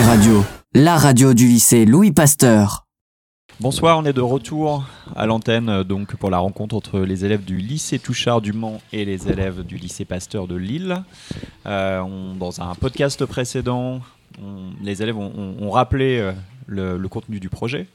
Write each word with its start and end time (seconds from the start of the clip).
Radio, 0.00 0.42
la 0.74 0.96
radio 0.96 1.34
du 1.34 1.46
lycée 1.46 1.84
Louis 1.84 2.12
Pasteur. 2.12 2.86
Bonsoir, 3.60 3.98
on 3.98 4.06
est 4.06 4.14
de 4.14 4.22
retour 4.22 4.84
à 5.14 5.26
l'antenne 5.26 5.68
euh, 5.68 5.84
donc 5.84 6.16
pour 6.16 6.30
la 6.30 6.38
rencontre 6.38 6.74
entre 6.74 7.00
les 7.00 7.26
élèves 7.26 7.44
du 7.44 7.58
lycée 7.58 7.98
Touchard 7.98 8.40
du 8.40 8.54
Mans 8.54 8.80
et 8.94 9.04
les 9.04 9.28
élèves 9.28 9.62
du 9.62 9.76
lycée 9.76 10.06
Pasteur 10.06 10.48
de 10.48 10.56
Lille. 10.56 11.02
Euh, 11.66 12.02
dans 12.34 12.62
un 12.62 12.74
podcast 12.74 13.26
précédent, 13.26 14.00
les 14.82 15.02
élèves 15.02 15.18
ont, 15.18 15.70
rappelé 15.70 16.18
euh, 16.18 16.32
le, 16.96 17.08
contenu 17.08 17.38
du 17.38 17.50
projet, 17.50 17.86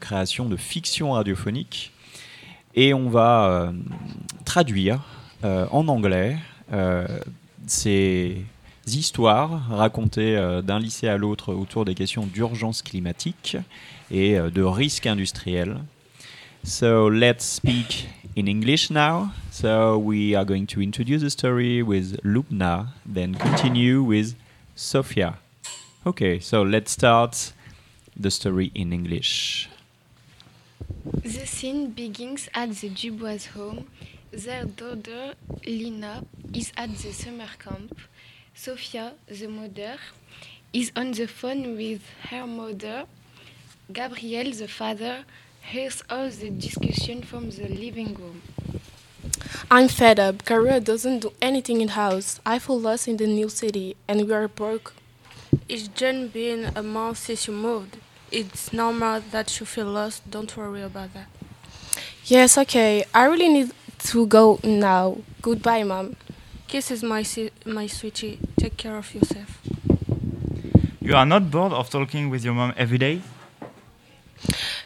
création 0.00 0.46
de 0.46 0.56
fiction 0.56 1.12
radiophonique, 1.12 1.92
et 2.74 2.94
on 2.94 3.10
va 3.10 3.70
traduire 4.46 5.00
en 5.42 5.88
anglais 5.88 6.38
ces 7.66 8.44
histoires 8.96 9.68
racontées 9.68 10.36
euh, 10.36 10.62
d'un 10.62 10.78
lycée 10.78 11.08
à 11.08 11.16
l'autre 11.16 11.54
autour 11.54 11.84
des 11.84 11.94
questions 11.94 12.26
d'urgence 12.26 12.82
climatique 12.82 13.56
et 14.10 14.38
euh, 14.38 14.50
de 14.50 14.62
risques 14.62 15.06
industriels. 15.06 15.78
So 16.64 17.08
let's 17.08 17.44
speak 17.44 18.08
in 18.36 18.46
English 18.46 18.90
now. 18.90 19.28
So 19.50 19.96
we 19.98 20.34
are 20.34 20.44
going 20.44 20.66
to 20.66 20.80
introduce 20.80 21.22
the 21.22 21.30
story 21.30 21.82
with 21.82 22.20
Lubna, 22.24 22.88
then 23.06 23.36
continue 23.36 24.02
with 24.02 24.34
Sofia. 24.74 25.38
Okay, 26.06 26.40
so 26.40 26.62
let's 26.62 26.92
start 26.92 27.52
the 28.16 28.30
story 28.30 28.70
in 28.74 28.92
English. 28.92 29.68
The 31.24 31.46
scene 31.46 31.90
begins 31.90 32.48
at 32.54 32.72
the 32.72 32.88
Dubois 32.88 33.46
home. 33.54 33.86
Their 34.30 34.64
daughter, 34.64 35.34
Lina, 35.66 36.24
is 36.52 36.72
at 36.76 36.90
the 36.96 37.12
summer 37.12 37.48
camp. 37.58 37.98
Sophia, 38.60 39.12
the 39.28 39.46
mother, 39.46 39.98
is 40.72 40.90
on 40.96 41.12
the 41.12 41.26
phone 41.28 41.76
with 41.76 42.02
her 42.28 42.44
mother. 42.44 43.04
Gabriel, 43.92 44.50
the 44.50 44.66
father, 44.66 45.24
hears 45.60 46.02
all 46.10 46.28
the 46.28 46.50
discussion 46.50 47.22
from 47.22 47.50
the 47.50 47.68
living 47.68 48.14
room. 48.14 48.42
I'm 49.70 49.86
fed 49.86 50.18
up. 50.18 50.44
Career 50.44 50.80
doesn't 50.80 51.20
do 51.20 51.32
anything 51.40 51.80
in 51.80 51.88
house. 51.88 52.40
I 52.44 52.58
feel 52.58 52.80
lost 52.80 53.06
in 53.06 53.16
the 53.16 53.28
new 53.28 53.48
city, 53.48 53.94
and 54.08 54.26
we 54.26 54.32
are 54.34 54.48
broke. 54.48 54.92
It's 55.68 55.86
just 55.86 56.32
been 56.32 56.72
a 56.74 56.82
month 56.82 57.18
since 57.18 57.46
you 57.46 57.52
moved. 57.54 57.98
It's 58.32 58.72
normal 58.72 59.22
that 59.30 59.60
you 59.60 59.66
feel 59.66 59.86
lost. 59.86 60.28
Don't 60.28 60.54
worry 60.56 60.82
about 60.82 61.14
that. 61.14 61.28
Yes, 62.24 62.58
okay. 62.58 63.04
I 63.14 63.24
really 63.26 63.48
need 63.48 63.70
to 64.10 64.26
go 64.26 64.58
now. 64.64 65.18
Goodbye, 65.42 65.84
mom. 65.84 66.16
Kisses, 66.66 67.02
my 67.02 67.22
si- 67.22 67.50
my 67.64 67.86
sweetie. 67.86 68.38
Take 68.58 68.76
care 68.76 68.96
of 68.96 69.14
yourself. 69.14 69.60
You 71.00 71.14
are 71.14 71.24
not 71.24 71.50
bored 71.50 71.72
of 71.72 71.88
talking 71.90 72.28
with 72.28 72.44
your 72.44 72.54
mom 72.54 72.74
every 72.76 72.98
day? 72.98 73.22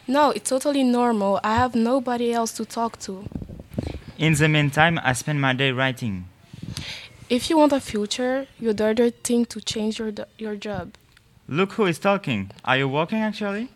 No, 0.07 0.29
it's 0.31 0.49
totally 0.49 0.83
normal. 0.83 1.39
I 1.43 1.55
have 1.55 1.75
nobody 1.75 2.31
else 2.33 2.51
to 2.53 2.65
talk 2.65 2.99
to. 2.99 3.25
In 4.17 4.33
the 4.35 4.47
meantime, 4.47 4.99
I 5.03 5.13
spend 5.13 5.41
my 5.41 5.53
day 5.53 5.71
writing. 5.71 6.25
If 7.29 7.49
you 7.49 7.57
want 7.57 7.73
a 7.73 7.79
future, 7.79 8.47
your 8.59 8.73
daughter 8.73 9.09
think 9.09 9.49
to 9.49 9.59
change 9.59 9.97
your 9.97 10.13
your 10.37 10.55
job. 10.55 10.93
Look 11.47 11.73
who 11.73 11.85
is 11.85 11.99
talking. 11.99 12.51
Are 12.63 12.77
you 12.77 12.87
working 12.87 13.19
actually? 13.19 13.69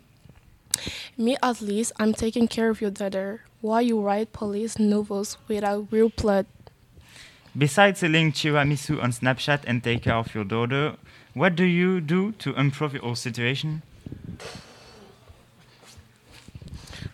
Me, 1.16 1.36
at 1.42 1.60
least, 1.60 1.92
I'm 1.98 2.12
taking 2.12 2.46
care 2.46 2.70
of 2.70 2.80
your 2.80 2.90
daughter. 2.90 3.42
While 3.60 3.82
you 3.82 4.00
write 4.00 4.32
police 4.32 4.78
novels 4.78 5.38
without 5.48 5.88
real 5.90 6.10
plot. 6.10 6.46
Besides 7.58 7.98
selling 7.98 8.30
tiramisu 8.30 9.02
on 9.02 9.10
Snapchat 9.10 9.64
and 9.66 9.82
take 9.82 10.04
care 10.04 10.14
of 10.14 10.32
your 10.32 10.44
daughter, 10.44 10.94
what 11.34 11.56
do 11.56 11.64
you 11.64 12.00
do 12.00 12.30
to 12.38 12.54
improve 12.54 12.94
your 12.94 13.16
situation? 13.16 13.82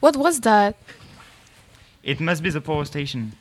What 0.01 0.19
was 0.19 0.41
that? 0.41 0.77
It 2.03 2.21
must 2.21 2.43
be 2.43 2.51
the 2.51 2.61
power 2.61 2.85
station. 2.85 3.33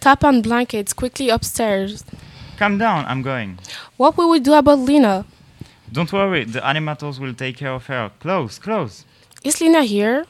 Tap 0.00 0.24
on 0.24 0.42
blankets 0.42 0.92
quickly 0.92 1.28
upstairs. 1.28 2.04
Calm 2.56 2.78
down, 2.78 3.04
I'm 3.04 3.22
going. 3.22 3.60
What 3.98 4.16
will 4.16 4.28
we 4.28 4.40
do 4.40 4.54
about 4.54 4.80
Lena? 4.80 5.26
Don't 5.92 6.12
worry, 6.12 6.42
the 6.42 6.58
animators 6.58 7.20
will 7.20 7.34
take 7.34 7.58
care 7.58 7.72
of 7.72 7.86
her. 7.86 8.10
Close, 8.18 8.58
close. 8.58 9.04
Is 9.44 9.60
Lena 9.60 9.84
here? 9.84 10.26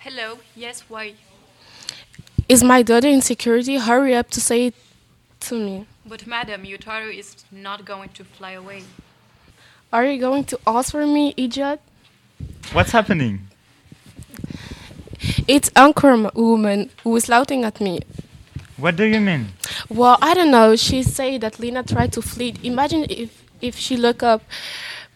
Hello, 0.00 0.38
yes, 0.54 0.84
why? 0.86 1.14
Is 2.50 2.64
my 2.64 2.82
daughter 2.82 3.06
in 3.06 3.22
security? 3.22 3.76
Hurry 3.76 4.12
up 4.16 4.28
to 4.30 4.40
say 4.40 4.66
it 4.66 4.74
to 5.46 5.54
me. 5.54 5.86
But 6.04 6.26
madam, 6.26 6.64
your 6.64 6.78
daughter 6.78 7.08
is 7.08 7.36
not 7.52 7.84
going 7.84 8.08
to 8.08 8.24
fly 8.24 8.50
away. 8.58 8.82
Are 9.92 10.04
you 10.04 10.18
going 10.18 10.42
to 10.46 10.58
ask 10.66 10.90
for 10.90 11.06
me, 11.06 11.32
idiot? 11.36 11.80
What's 12.72 12.90
happening? 12.90 13.46
It's 15.46 15.70
Anchor 15.76 16.28
woman 16.34 16.90
who 17.04 17.14
is 17.14 17.26
shouting 17.26 17.62
at 17.62 17.80
me. 17.80 18.00
What 18.76 18.96
do 18.96 19.04
you 19.04 19.20
mean? 19.20 19.50
Well, 19.88 20.18
I 20.20 20.34
don't 20.34 20.50
know. 20.50 20.74
She 20.74 21.04
said 21.04 21.42
that 21.42 21.60
Lena 21.60 21.84
tried 21.84 22.12
to 22.14 22.20
flee. 22.20 22.56
Imagine 22.64 23.06
if 23.08 23.44
if 23.60 23.76
she 23.76 23.96
look 23.96 24.24
up, 24.24 24.42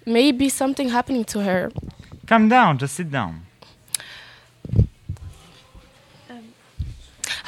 maybe 0.07 0.49
something 0.49 0.91
happening 0.91 1.25
to 1.25 1.41
her. 1.43 1.73
Calm 2.29 2.49
down, 2.49 2.79
just 2.79 2.95
sit 2.95 3.11
down. 3.11 3.44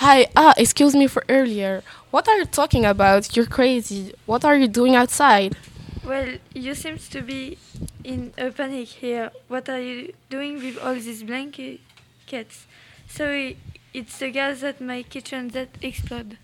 Hi, 0.01 0.27
ah, 0.37 0.53
excuse 0.59 0.95
me 0.95 1.07
for 1.07 1.25
earlier. 1.27 1.83
What 2.11 2.29
are 2.29 2.37
you 2.37 2.45
talking 2.45 2.84
about? 2.84 3.34
You're 3.34 3.47
crazy. 3.47 4.12
What 4.27 4.45
are 4.45 4.55
you 4.55 4.69
doing 4.69 4.95
outside? 4.95 5.57
Well, 6.05 6.37
you 6.53 6.75
seem 6.75 6.99
to 6.99 7.23
be 7.23 7.57
in 8.05 8.34
a 8.37 8.51
panic 8.51 8.89
here. 8.89 9.31
What 9.49 9.71
are 9.71 9.81
you 9.81 10.12
doing 10.29 10.57
with 10.57 10.77
all 10.84 10.93
these 10.97 11.23
blankets? 11.23 12.67
Sorry, 13.09 13.57
it's 13.95 14.19
the 14.19 14.31
gas 14.31 14.62
at 14.62 14.83
my 14.83 15.03
kitchen 15.03 15.49
that 15.57 15.71
explode. 15.81 16.37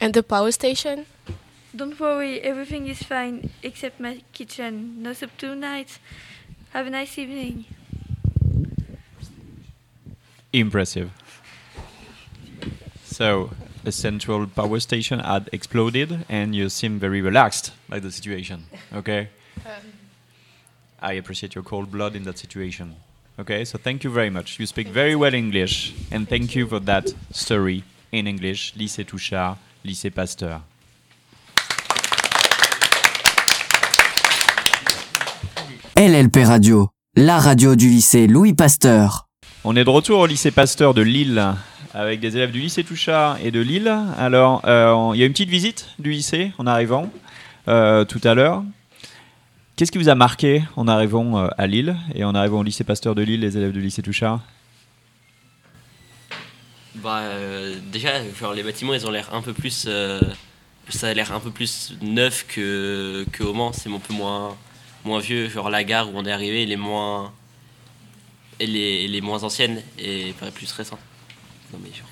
And 0.00 0.14
the 0.14 0.22
power 0.22 0.52
station? 0.52 1.06
Don't 1.74 1.98
worry, 1.98 2.40
everything 2.40 2.86
is 2.86 3.02
fine 3.02 3.50
except 3.64 3.98
my 3.98 4.22
kitchen. 4.32 5.02
No 5.02 5.12
soup 5.12 5.36
tonight. 5.36 5.98
Have 6.70 6.86
a 6.86 6.90
nice 6.90 7.18
evening. 7.18 7.64
Impressive. 10.52 11.10
So, 13.22 13.50
a 13.84 13.92
central 13.92 14.48
power 14.48 14.80
station 14.80 15.20
had 15.20 15.48
exploded, 15.52 16.26
and 16.28 16.56
you 16.56 16.68
seem 16.68 16.98
very 16.98 17.22
relaxed 17.22 17.70
by 17.88 18.00
the 18.00 18.10
situation. 18.10 18.64
Okay? 18.92 19.28
I 21.00 21.12
appreciate 21.12 21.54
your 21.54 21.62
cold 21.62 21.92
blood 21.92 22.16
in 22.16 22.24
that 22.24 22.36
situation. 22.36 22.96
Okay, 23.38 23.64
so 23.64 23.78
thank 23.78 24.02
you 24.02 24.10
very 24.10 24.28
much. 24.28 24.58
You 24.58 24.66
speak 24.66 24.88
very 24.88 25.14
well 25.14 25.34
English, 25.34 25.94
and 26.10 26.28
thank 26.28 26.56
you 26.56 26.66
for 26.66 26.80
that 26.80 27.14
story 27.30 27.84
in 28.10 28.26
English. 28.26 28.74
Lycée 28.76 29.04
Touchard, 29.04 29.56
Lycée 29.84 30.10
Pasteur. 30.10 30.60
LLP 35.96 36.38
Radio, 36.44 36.88
la 37.14 37.38
radio 37.38 37.76
du 37.76 37.88
lycée 37.88 38.26
Louis 38.26 38.52
Pasteur. 38.52 39.28
On 39.62 39.76
est 39.76 39.84
de 39.84 39.90
retour 39.90 40.18
au 40.18 40.26
lycée 40.26 40.50
Pasteur 40.50 40.92
de 40.92 41.02
Lille 41.02 41.54
avec 41.94 42.20
des 42.20 42.36
élèves 42.36 42.50
du 42.50 42.60
lycée 42.60 42.84
Touchard 42.84 43.38
et 43.42 43.50
de 43.50 43.60
Lille. 43.60 43.94
Alors, 44.16 44.62
euh, 44.66 45.12
il 45.14 45.20
y 45.20 45.22
a 45.22 45.26
une 45.26 45.32
petite 45.32 45.50
visite 45.50 45.88
du 45.98 46.10
lycée 46.10 46.52
en 46.58 46.66
arrivant 46.66 47.10
euh, 47.68 48.04
tout 48.04 48.20
à 48.24 48.34
l'heure. 48.34 48.64
Qu'est-ce 49.76 49.92
qui 49.92 49.98
vous 49.98 50.08
a 50.08 50.14
marqué 50.14 50.62
en 50.76 50.88
arrivant 50.88 51.38
euh, 51.38 51.48
à 51.58 51.66
Lille 51.66 51.96
et 52.14 52.24
en 52.24 52.34
arrivant 52.34 52.60
au 52.60 52.62
lycée 52.62 52.84
Pasteur 52.84 53.14
de 53.14 53.22
Lille, 53.22 53.40
les 53.40 53.56
élèves 53.56 53.72
du 53.72 53.80
lycée 53.80 54.02
Touchard 54.02 54.40
Bah, 56.96 57.22
déjà, 57.90 58.10
genre, 58.38 58.54
les 58.54 58.62
bâtiments, 58.62 58.94
ils 58.94 59.06
ont 59.06 59.10
l'air 59.10 59.28
un 59.34 59.42
peu 59.42 59.52
plus. 59.52 59.88
ça 60.88 61.08
a 61.08 61.14
l'air 61.14 61.32
un 61.32 61.40
peu 61.40 61.50
plus 61.50 61.94
neuf 62.00 62.46
que, 62.48 63.26
que 63.32 63.42
au 63.42 63.52
Mans. 63.52 63.72
C'est 63.72 63.92
un 63.92 63.98
peu 63.98 64.14
moins, 64.14 64.56
moins 65.04 65.20
vieux. 65.20 65.48
Genre, 65.48 65.68
la 65.68 65.84
gare 65.84 66.08
où 66.08 66.12
on 66.16 66.24
est 66.24 66.32
arrivé, 66.32 66.62
elle 66.62 66.72
est 66.72 66.76
moins. 66.76 67.32
Elle 68.58 68.76
est, 68.76 69.20
moins 69.20 69.42
ancienne 69.42 69.82
et 69.98 70.32
plus 70.54 70.70
récente. 70.72 71.00
Non, 71.72 71.78
mais 71.82 71.90
genre. 71.92 72.08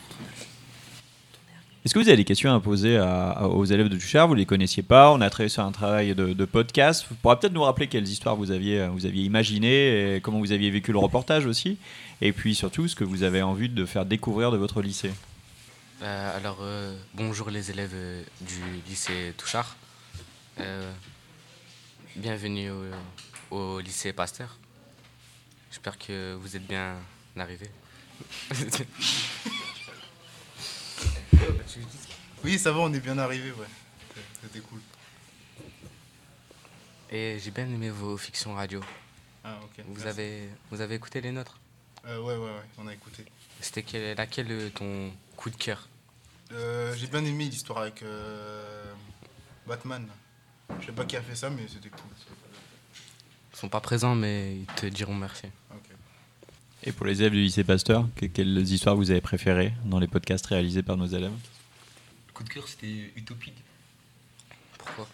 Est-ce 1.85 1.95
que 1.95 1.99
vous 1.99 2.09
avez 2.09 2.19
des 2.19 2.25
questions 2.27 2.55
à 2.55 2.61
poser 2.61 2.99
à- 2.99 3.31
à- 3.31 3.47
aux 3.47 3.65
élèves 3.65 3.89
de 3.89 3.97
Touchard 3.97 4.29
Vous 4.29 4.35
les 4.35 4.45
connaissiez 4.45 4.83
pas 4.83 5.13
On 5.13 5.21
a 5.23 5.31
travaillé 5.31 5.49
sur 5.49 5.63
un 5.65 5.73
travail 5.73 6.15
de, 6.15 6.35
de 6.35 6.45
podcast. 6.45 7.07
Vous 7.09 7.15
pourrez 7.17 7.39
peut-être 7.39 7.55
nous 7.55 7.63
rappeler 7.63 7.87
quelles 7.87 8.07
histoires 8.07 8.37
vous 8.37 8.51
aviez, 8.51 8.87
vous 8.89 9.07
aviez 9.07 9.25
imaginées 9.25 10.17
et 10.17 10.21
comment 10.21 10.39
vous 10.41 10.53
aviez 10.53 10.71
vécu 10.71 10.93
le 10.93 10.99
reportage 10.99 11.47
aussi. 11.47 11.79
Et 12.21 12.33
puis 12.33 12.55
surtout, 12.55 12.87
ce 12.87 12.95
que 12.95 13.05
vous 13.05 13.23
avez 13.23 13.41
envie 13.41 13.71
de 13.71 13.87
faire 13.87 14.05
découvrir 14.05 14.51
de 14.51 14.59
votre 14.59 14.83
lycée. 14.83 15.11
Euh, 16.03 16.37
alors, 16.37 16.59
euh, 16.61 16.95
bonjour 17.15 17.49
les 17.51 17.71
élèves 17.71 17.93
euh, 17.95 18.23
du 18.43 18.61
lycée 18.89 19.33
Touchard. 19.39 19.77
Euh, 20.61 20.91
bienvenue 22.17 22.71
au, 23.51 23.57
au 23.57 23.81
lycée 23.81 24.13
Pasteur. 24.13 24.59
J'espère 25.71 25.97
que 25.99 26.35
vous 26.35 26.57
êtes 26.57 26.67
bien 26.67 26.95
arrivés. 27.39 27.71
Oui, 32.43 32.59
ça 32.59 32.73
va, 32.73 32.79
on 32.81 32.93
est 32.93 33.01
bien 33.01 33.19
arrivé, 33.19 33.53
ouais. 33.53 33.67
C'était 34.43 34.61
cool. 34.61 34.81
Et 37.11 37.39
j'ai 37.39 37.51
bien 37.51 37.65
aimé 37.67 37.91
vos 37.91 38.17
fictions 38.17 38.55
radio. 38.55 38.81
Ah, 39.45 39.59
ok. 39.63 39.85
Vous 39.87 39.93
merci. 39.95 40.09
avez, 40.09 40.49
vous 40.71 40.81
avez 40.81 40.95
écouté 40.95 41.21
les 41.21 41.33
nôtres? 41.33 41.59
Euh, 42.07 42.19
ouais, 42.21 42.37
ouais, 42.37 42.51
ouais, 42.51 42.63
on 42.79 42.87
a 42.87 42.95
écouté. 42.95 43.27
C'était 43.61 43.83
quel, 43.83 44.17
laquelle 44.17 44.71
ton 44.75 45.13
coup 45.37 45.51
de 45.51 45.57
cœur? 45.57 45.89
Euh, 46.53 46.95
J'ai 46.97 47.09
bien 47.09 47.25
aimé 47.25 47.45
l'histoire 47.45 47.81
avec 47.81 48.03
euh, 48.03 48.93
Batman. 49.67 50.09
Je 50.81 50.87
sais 50.87 50.93
pas 50.93 51.05
qui 51.05 51.17
a 51.17 51.23
fait 51.23 51.35
ça, 51.37 51.51
mais 51.51 51.67
c'était 51.69 51.91
cool. 51.91 52.01
Ils 53.53 53.59
sont 53.59 53.69
pas 53.69 53.81
présents, 53.81 54.15
mais 54.15 54.57
ils 54.57 54.67
te 54.67 54.87
diront 54.87 55.15
merci. 55.15 55.47
Et 56.85 56.93
pour 56.93 57.07
les 57.07 57.21
élèves 57.21 57.33
du 57.33 57.43
lycée 57.43 57.65
Pasteur, 57.65 58.09
que- 58.17 58.27
quelles 58.27 58.59
histoires 58.59 58.97
vous 58.97 59.11
avez 59.11 59.21
préférées 59.21 59.73
dans 59.85 59.99
les 59.99 60.07
podcasts 60.09 60.47
réalisés 60.47 60.83
par 60.83 60.97
nos 60.97 61.07
élèves? 61.07 61.33
Le 62.29 62.33
coup 62.33 62.43
de 62.43 62.49
cœur, 62.49 62.67
c'était 62.67 63.13
Utopide. 63.17 63.55
Pourquoi? 64.79 65.07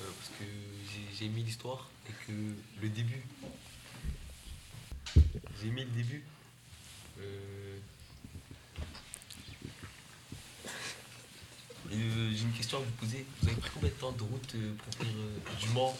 Euh, 0.00 0.02
Parce 0.18 0.30
que 0.38 0.44
j'ai- 1.18 1.26
aimé 1.26 1.42
l'histoire 1.44 1.88
et 2.08 2.12
que 2.26 2.32
le 2.82 2.88
début. 2.90 3.22
J'ai 5.60 5.68
aimé 5.68 5.84
le 5.84 5.90
début. 5.96 6.22
Euh, 7.20 7.78
euh, 11.92 12.30
j'ai 12.32 12.42
une 12.42 12.52
question 12.52 12.78
à 12.78 12.80
vous 12.80 12.90
poser. 13.00 13.24
Vous 13.42 13.48
avez 13.48 13.56
pris 13.56 13.70
combien 13.74 13.88
de 13.88 13.94
temps 13.94 14.12
de 14.12 14.22
route 14.22 14.52
euh, 14.54 14.74
pour 14.76 15.00
venir 15.02 15.16
euh, 15.18 15.60
du 15.60 15.68
Mans? 15.70 15.98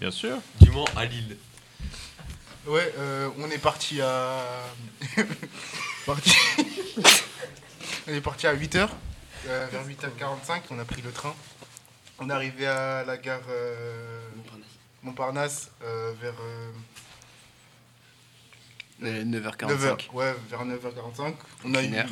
Bien 0.00 0.10
sûr. 0.10 0.38
Du 0.60 0.70
Mans 0.70 0.86
à 0.96 1.04
Lille. 1.04 1.36
Ouais, 2.66 2.92
euh, 2.96 3.28
on 3.38 3.50
est 3.50 3.58
parti 3.58 4.00
à. 4.00 4.44
parti... 6.06 6.30
on 8.06 8.12
est 8.12 8.20
parti 8.20 8.46
à 8.46 8.54
8h. 8.54 8.88
vers 9.44 9.86
8h45, 9.88 10.62
on 10.70 10.78
a 10.78 10.84
pris 10.84 11.02
le 11.02 11.10
train. 11.10 11.34
On 12.20 12.30
est 12.30 12.32
arrivé 12.32 12.66
à 12.66 13.04
la 13.04 13.16
gare 13.16 13.40
euh, 13.48 14.20
Montparnasse 15.02 15.70
euh, 15.82 16.12
vers. 16.20 16.34
Euh, 16.40 16.70
9h45. 19.24 19.66
9h, 19.66 20.10
ouais, 20.12 20.34
vers 20.48 20.64
9h45. 20.64 21.34
On 21.64 21.74
a, 21.74 21.82
Une 21.82 21.94
eu, 21.94 21.98
heure. 21.98 22.08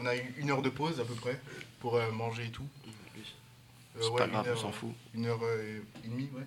on 0.00 0.06
a 0.06 0.16
eu 0.16 0.34
une 0.38 0.50
heure 0.50 0.62
de 0.62 0.70
pause 0.70 0.98
à 0.98 1.04
peu 1.04 1.14
près 1.14 1.40
pour 1.78 1.94
euh, 1.96 2.10
manger 2.10 2.46
et 2.46 2.50
tout. 2.50 2.66
Euh, 2.86 4.00
C'est 4.02 4.08
ouais, 4.08 4.18
pas 4.18 4.24
une 4.24 4.30
grave, 4.32 4.46
on 4.46 4.50
heure, 4.50 4.58
s'en 4.58 4.72
fout. 4.72 4.90
Une 5.14 5.26
heure 5.26 5.38
euh, 5.44 5.80
et 6.04 6.08
demie, 6.08 6.28
ouais. 6.34 6.42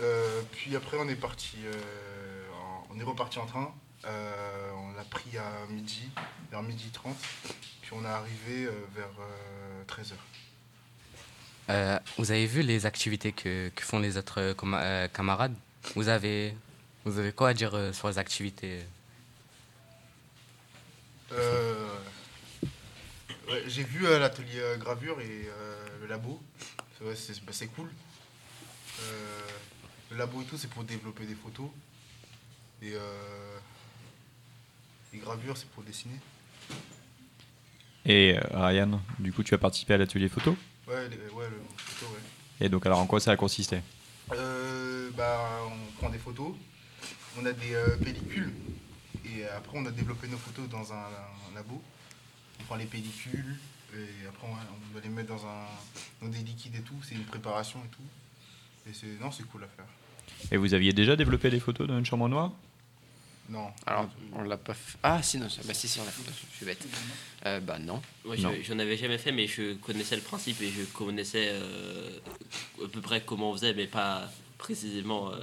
Euh, 0.00 0.42
puis 0.52 0.76
après, 0.76 0.96
on 0.98 1.08
est 1.08 1.16
parti, 1.16 1.56
euh, 1.64 1.72
en- 2.54 2.86
on 2.90 3.00
est 3.00 3.02
reparti 3.04 3.38
en 3.38 3.46
train. 3.46 3.74
Euh, 4.04 4.70
on 4.74 4.92
l'a 4.92 5.04
pris 5.04 5.36
à 5.38 5.66
midi, 5.70 6.08
vers 6.50 6.62
midi 6.62 6.90
30. 6.92 7.16
Puis 7.82 7.90
on 7.92 8.04
est 8.04 8.08
arrivé 8.08 8.68
vers 8.94 9.08
13h. 9.86 10.14
Euh, 11.70 11.98
vous 12.16 12.30
avez 12.30 12.46
vu 12.46 12.62
les 12.62 12.86
activités 12.86 13.32
que, 13.32 13.70
que 13.74 13.82
font 13.82 13.98
les 13.98 14.16
autres 14.16 14.54
camarades? 15.12 15.54
Vous 15.96 16.08
avez, 16.08 16.54
vous 17.04 17.18
avez 17.18 17.32
quoi 17.32 17.48
à 17.50 17.54
dire 17.54 17.72
sur 17.92 18.08
les 18.08 18.18
activités? 18.18 18.84
Ouais, 23.48 23.62
J'ai 23.66 23.82
vu 23.84 24.02
l'atelier 24.02 24.62
gravure 24.78 25.20
et 25.20 25.48
le 26.00 26.06
labo. 26.06 26.40
C'est 27.14 27.44
bah, 27.44 27.52
c'est 27.52 27.68
cool. 27.68 27.88
Euh, 29.00 29.48
le 30.10 30.16
labo 30.16 30.42
et 30.42 30.44
tout, 30.44 30.56
c'est 30.56 30.70
pour 30.70 30.84
développer 30.84 31.26
des 31.26 31.34
photos. 31.34 31.68
Et 32.82 32.92
euh, 32.94 33.58
les 35.12 35.18
gravures, 35.18 35.56
c'est 35.56 35.68
pour 35.70 35.82
dessiner. 35.82 36.18
Et 38.04 38.38
euh, 38.38 38.40
Ryan, 38.66 39.00
du 39.18 39.32
coup, 39.32 39.42
tu 39.42 39.54
as 39.54 39.58
participé 39.58 39.94
à 39.94 39.98
l'atelier 39.98 40.28
photo? 40.28 40.56
Ouais, 40.86 41.08
les- 41.08 41.16
ouais, 41.16 41.48
le 41.50 41.60
photo, 41.76 42.12
ouais. 42.12 42.20
Et 42.60 42.68
donc, 42.68 42.86
alors, 42.86 43.00
en 43.00 43.06
quoi 43.06 43.20
ça 43.20 43.32
a 43.32 43.36
consisté? 43.36 43.80
Euh, 44.32 45.10
bah, 45.16 45.60
on 45.66 45.92
prend 45.98 46.10
des 46.10 46.18
photos, 46.18 46.54
on 47.38 47.46
a 47.46 47.52
des 47.52 47.74
euh, 47.74 47.96
pellicules, 47.96 48.52
et 49.24 49.44
après 49.46 49.78
on 49.78 49.86
a 49.86 49.90
développé 49.90 50.28
nos 50.28 50.36
photos 50.36 50.68
dans 50.68 50.92
un, 50.92 50.96
un 51.06 51.54
labo. 51.54 51.82
On 52.60 52.64
prend 52.64 52.76
les 52.76 52.84
pellicules, 52.86 53.56
et 53.94 54.26
après 54.28 54.46
on, 54.46 54.52
on 54.52 54.92
doit 54.92 55.00
les 55.02 55.08
mettre 55.08 55.28
dans, 55.28 55.46
un, 55.46 55.64
dans 56.20 56.28
des 56.28 56.38
liquides 56.40 56.76
et 56.76 56.82
tout, 56.82 56.96
c'est 57.02 57.14
une 57.14 57.24
préparation 57.24 57.78
et 57.84 57.88
tout. 57.88 58.02
Et 58.88 58.92
c'est, 58.94 59.06
non, 59.20 59.30
c'est 59.30 59.44
cool 59.44 59.64
à 59.64 59.68
faire. 59.68 59.84
Et 60.50 60.56
vous 60.56 60.72
aviez 60.74 60.92
déjà 60.92 61.16
développé 61.16 61.50
des 61.50 61.60
photos 61.60 61.86
dans 61.88 61.98
une 61.98 62.06
chambre 62.06 62.28
noire? 62.28 62.52
Non. 63.50 63.68
Alors, 63.86 64.08
on 64.34 64.42
l'a 64.42 64.58
pas 64.58 64.74
fait. 64.74 64.98
Ah, 65.02 65.22
si, 65.22 65.38
non, 65.38 65.46
bah 65.64 65.72
si, 65.74 65.88
si, 65.88 65.98
on 66.00 66.04
l'a 66.04 66.10
fait. 66.10 66.30
Je 66.52 66.56
suis 66.56 66.66
bête. 66.66 66.86
Euh, 67.46 67.60
bah 67.60 67.78
non. 67.78 68.00
Moi, 68.24 68.36
je- 68.36 68.62
j'en 68.62 68.78
avais 68.78 68.96
jamais 68.98 69.16
fait, 69.18 69.32
mais 69.32 69.46
je 69.46 69.74
connaissais 69.74 70.16
le 70.16 70.22
principe 70.22 70.60
et 70.60 70.70
je 70.70 70.82
connaissais 70.84 71.48
euh, 71.50 72.10
à 72.84 72.88
peu 72.88 73.00
près 73.00 73.22
comment 73.24 73.50
on 73.50 73.54
faisait, 73.54 73.72
mais 73.72 73.86
pas 73.86 74.30
précisément, 74.58 75.32
euh, 75.32 75.38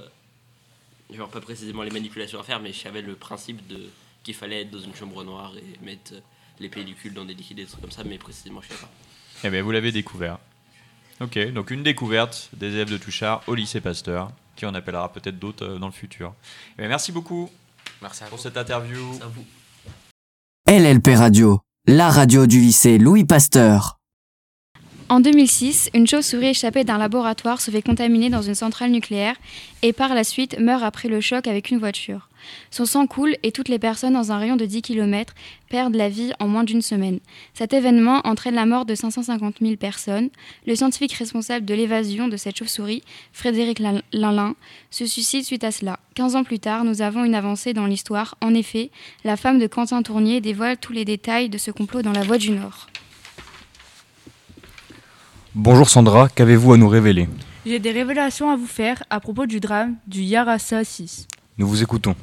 genre 1.14 1.28
pas 1.28 1.40
précisément 1.40 1.82
les 1.82 1.90
manipulations 1.90 2.38
à 2.38 2.44
faire, 2.44 2.60
mais 2.60 2.72
je 2.72 2.78
savais 2.80 3.02
le 3.02 3.16
principe 3.16 3.66
de 3.66 3.88
qu'il 4.22 4.34
fallait 4.34 4.62
être 4.62 4.70
dans 4.70 4.80
une 4.80 4.94
chambre 4.94 5.22
noire 5.24 5.52
et 5.56 5.84
mettre 5.84 6.14
les 6.60 6.68
pellicules 6.68 7.14
dans 7.14 7.24
des 7.24 7.34
liquides 7.34 7.58
et 7.58 7.62
des 7.64 7.68
trucs 7.68 7.80
comme 7.80 7.90
ça, 7.92 8.02
mais 8.04 8.18
précisément 8.18 8.60
je 8.62 8.68
sais 8.68 8.80
pas. 8.80 8.90
Eh 9.44 9.50
bien, 9.50 9.62
vous 9.62 9.70
l'avez 9.72 9.92
découvert. 9.92 10.38
Ok, 11.20 11.38
donc 11.52 11.70
une 11.70 11.82
découverte 11.82 12.50
des 12.52 12.74
élèves 12.74 12.90
de 12.90 12.98
Touchard 12.98 13.42
au 13.46 13.54
lycée 13.54 13.80
Pasteur, 13.80 14.30
qui 14.54 14.66
en 14.66 14.74
appellera 14.74 15.10
peut-être 15.12 15.38
d'autres 15.38 15.64
euh, 15.64 15.78
dans 15.78 15.86
le 15.86 15.92
futur. 15.92 16.34
Eh 16.74 16.82
bien, 16.82 16.88
merci 16.88 17.10
beaucoup 17.12 17.48
Merci 18.02 18.24
pour 18.28 18.38
cette 18.38 18.56
interview. 18.56 19.18
LLP 20.68 21.08
Radio, 21.16 21.60
la 21.86 22.10
radio 22.10 22.46
du 22.46 22.60
lycée 22.60 22.98
Louis 22.98 23.24
Pasteur. 23.24 23.98
En 25.08 25.20
2006, 25.20 25.90
une 25.94 26.04
chauve-souris 26.08 26.48
échappée 26.48 26.82
d'un 26.82 26.98
laboratoire 26.98 27.60
se 27.60 27.70
fait 27.70 27.80
contaminer 27.80 28.28
dans 28.28 28.42
une 28.42 28.56
centrale 28.56 28.90
nucléaire 28.90 29.36
et 29.82 29.92
par 29.92 30.14
la 30.14 30.24
suite 30.24 30.58
meurt 30.58 30.82
après 30.82 31.06
le 31.08 31.20
choc 31.20 31.46
avec 31.46 31.70
une 31.70 31.78
voiture. 31.78 32.28
Son 32.72 32.86
sang 32.86 33.06
coule 33.06 33.36
et 33.44 33.52
toutes 33.52 33.68
les 33.68 33.78
personnes 33.78 34.14
dans 34.14 34.32
un 34.32 34.38
rayon 34.38 34.56
de 34.56 34.64
10 34.64 34.82
km 34.82 35.32
perdent 35.68 35.94
la 35.94 36.08
vie 36.08 36.32
en 36.40 36.48
moins 36.48 36.64
d'une 36.64 36.82
semaine. 36.82 37.20
Cet 37.54 37.72
événement 37.72 38.20
entraîne 38.24 38.56
la 38.56 38.66
mort 38.66 38.84
de 38.84 38.96
550 38.96 39.56
000 39.60 39.76
personnes. 39.76 40.28
Le 40.66 40.74
scientifique 40.74 41.12
responsable 41.12 41.64
de 41.64 41.74
l'évasion 41.74 42.26
de 42.26 42.36
cette 42.36 42.56
chauve-souris, 42.56 43.02
Frédéric 43.32 43.78
Lin- 43.78 44.02
Linlin, 44.12 44.56
se 44.90 45.06
suicide 45.06 45.44
suite 45.44 45.62
à 45.62 45.70
cela. 45.70 46.00
15 46.16 46.34
ans 46.34 46.44
plus 46.44 46.58
tard, 46.58 46.82
nous 46.82 47.00
avons 47.00 47.24
une 47.24 47.36
avancée 47.36 47.74
dans 47.74 47.86
l'histoire. 47.86 48.34
En 48.40 48.54
effet, 48.54 48.90
la 49.24 49.36
femme 49.36 49.60
de 49.60 49.68
Quentin 49.68 50.02
Tournier 50.02 50.40
dévoile 50.40 50.78
tous 50.78 50.92
les 50.92 51.04
détails 51.04 51.48
de 51.48 51.58
ce 51.58 51.70
complot 51.70 52.02
dans 52.02 52.12
La 52.12 52.22
Voix 52.22 52.38
du 52.38 52.50
Nord. 52.50 52.88
Bonjour 55.58 55.88
Sandra, 55.88 56.28
qu'avez-vous 56.28 56.74
à 56.74 56.76
nous 56.76 56.86
révéler? 56.86 57.30
J'ai 57.64 57.78
des 57.78 57.90
révélations 57.90 58.50
à 58.50 58.56
vous 58.56 58.66
faire 58.66 59.02
à 59.08 59.20
propos 59.20 59.46
du 59.46 59.58
drame 59.58 59.96
du 60.06 60.20
Yarasa 60.20 60.84
6. 60.84 61.26
Nous 61.56 61.66
vous 61.66 61.82
écoutons. 61.82 62.14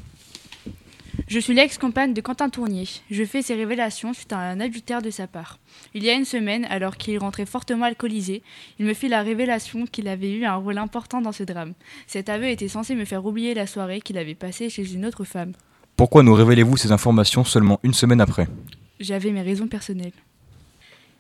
Je 1.28 1.40
suis 1.40 1.56
l'ex-compagne 1.56 2.14
de 2.14 2.22
Quentin 2.22 2.50
Tournier. 2.50 2.88
Je 3.10 3.24
fais 3.26 3.42
ces 3.42 3.56
révélations 3.56 4.14
suite 4.14 4.34
à 4.34 4.38
un 4.38 4.60
adultère 4.60 5.02
de 5.02 5.10
sa 5.10 5.26
part. 5.26 5.58
Il 5.96 6.04
y 6.04 6.12
a 6.12 6.14
une 6.14 6.26
semaine, 6.26 6.66
alors 6.66 6.96
qu'il 6.96 7.18
rentrait 7.18 7.48
fortement 7.48 7.86
alcoolisé, 7.86 8.44
il 8.78 8.86
me 8.86 8.94
fit 8.94 9.08
la 9.08 9.24
révélation 9.24 9.88
qu'il 9.88 10.10
avait 10.10 10.32
eu 10.32 10.46
un 10.46 10.58
rôle 10.58 10.78
important 10.78 11.20
dans 11.20 11.32
ce 11.32 11.42
drame. 11.42 11.74
Cet 12.06 12.30
aveu 12.30 12.50
était 12.50 12.68
censé 12.68 12.94
me 12.94 13.04
faire 13.04 13.26
oublier 13.26 13.56
la 13.56 13.66
soirée 13.66 14.02
qu'il 14.02 14.20
avait 14.20 14.36
passée 14.36 14.70
chez 14.70 14.94
une 14.94 15.08
autre 15.08 15.24
femme. 15.24 15.54
Pourquoi 15.96 16.22
nous 16.22 16.36
révélez-vous 16.36 16.78
ces 16.78 16.92
informations 16.92 17.44
seulement 17.44 17.80
une 17.82 17.96
semaine 17.96 18.22
après? 18.22 18.48
J'avais 19.00 19.32
mes 19.32 19.42
raisons 19.42 19.68
personnelles. 19.68 20.14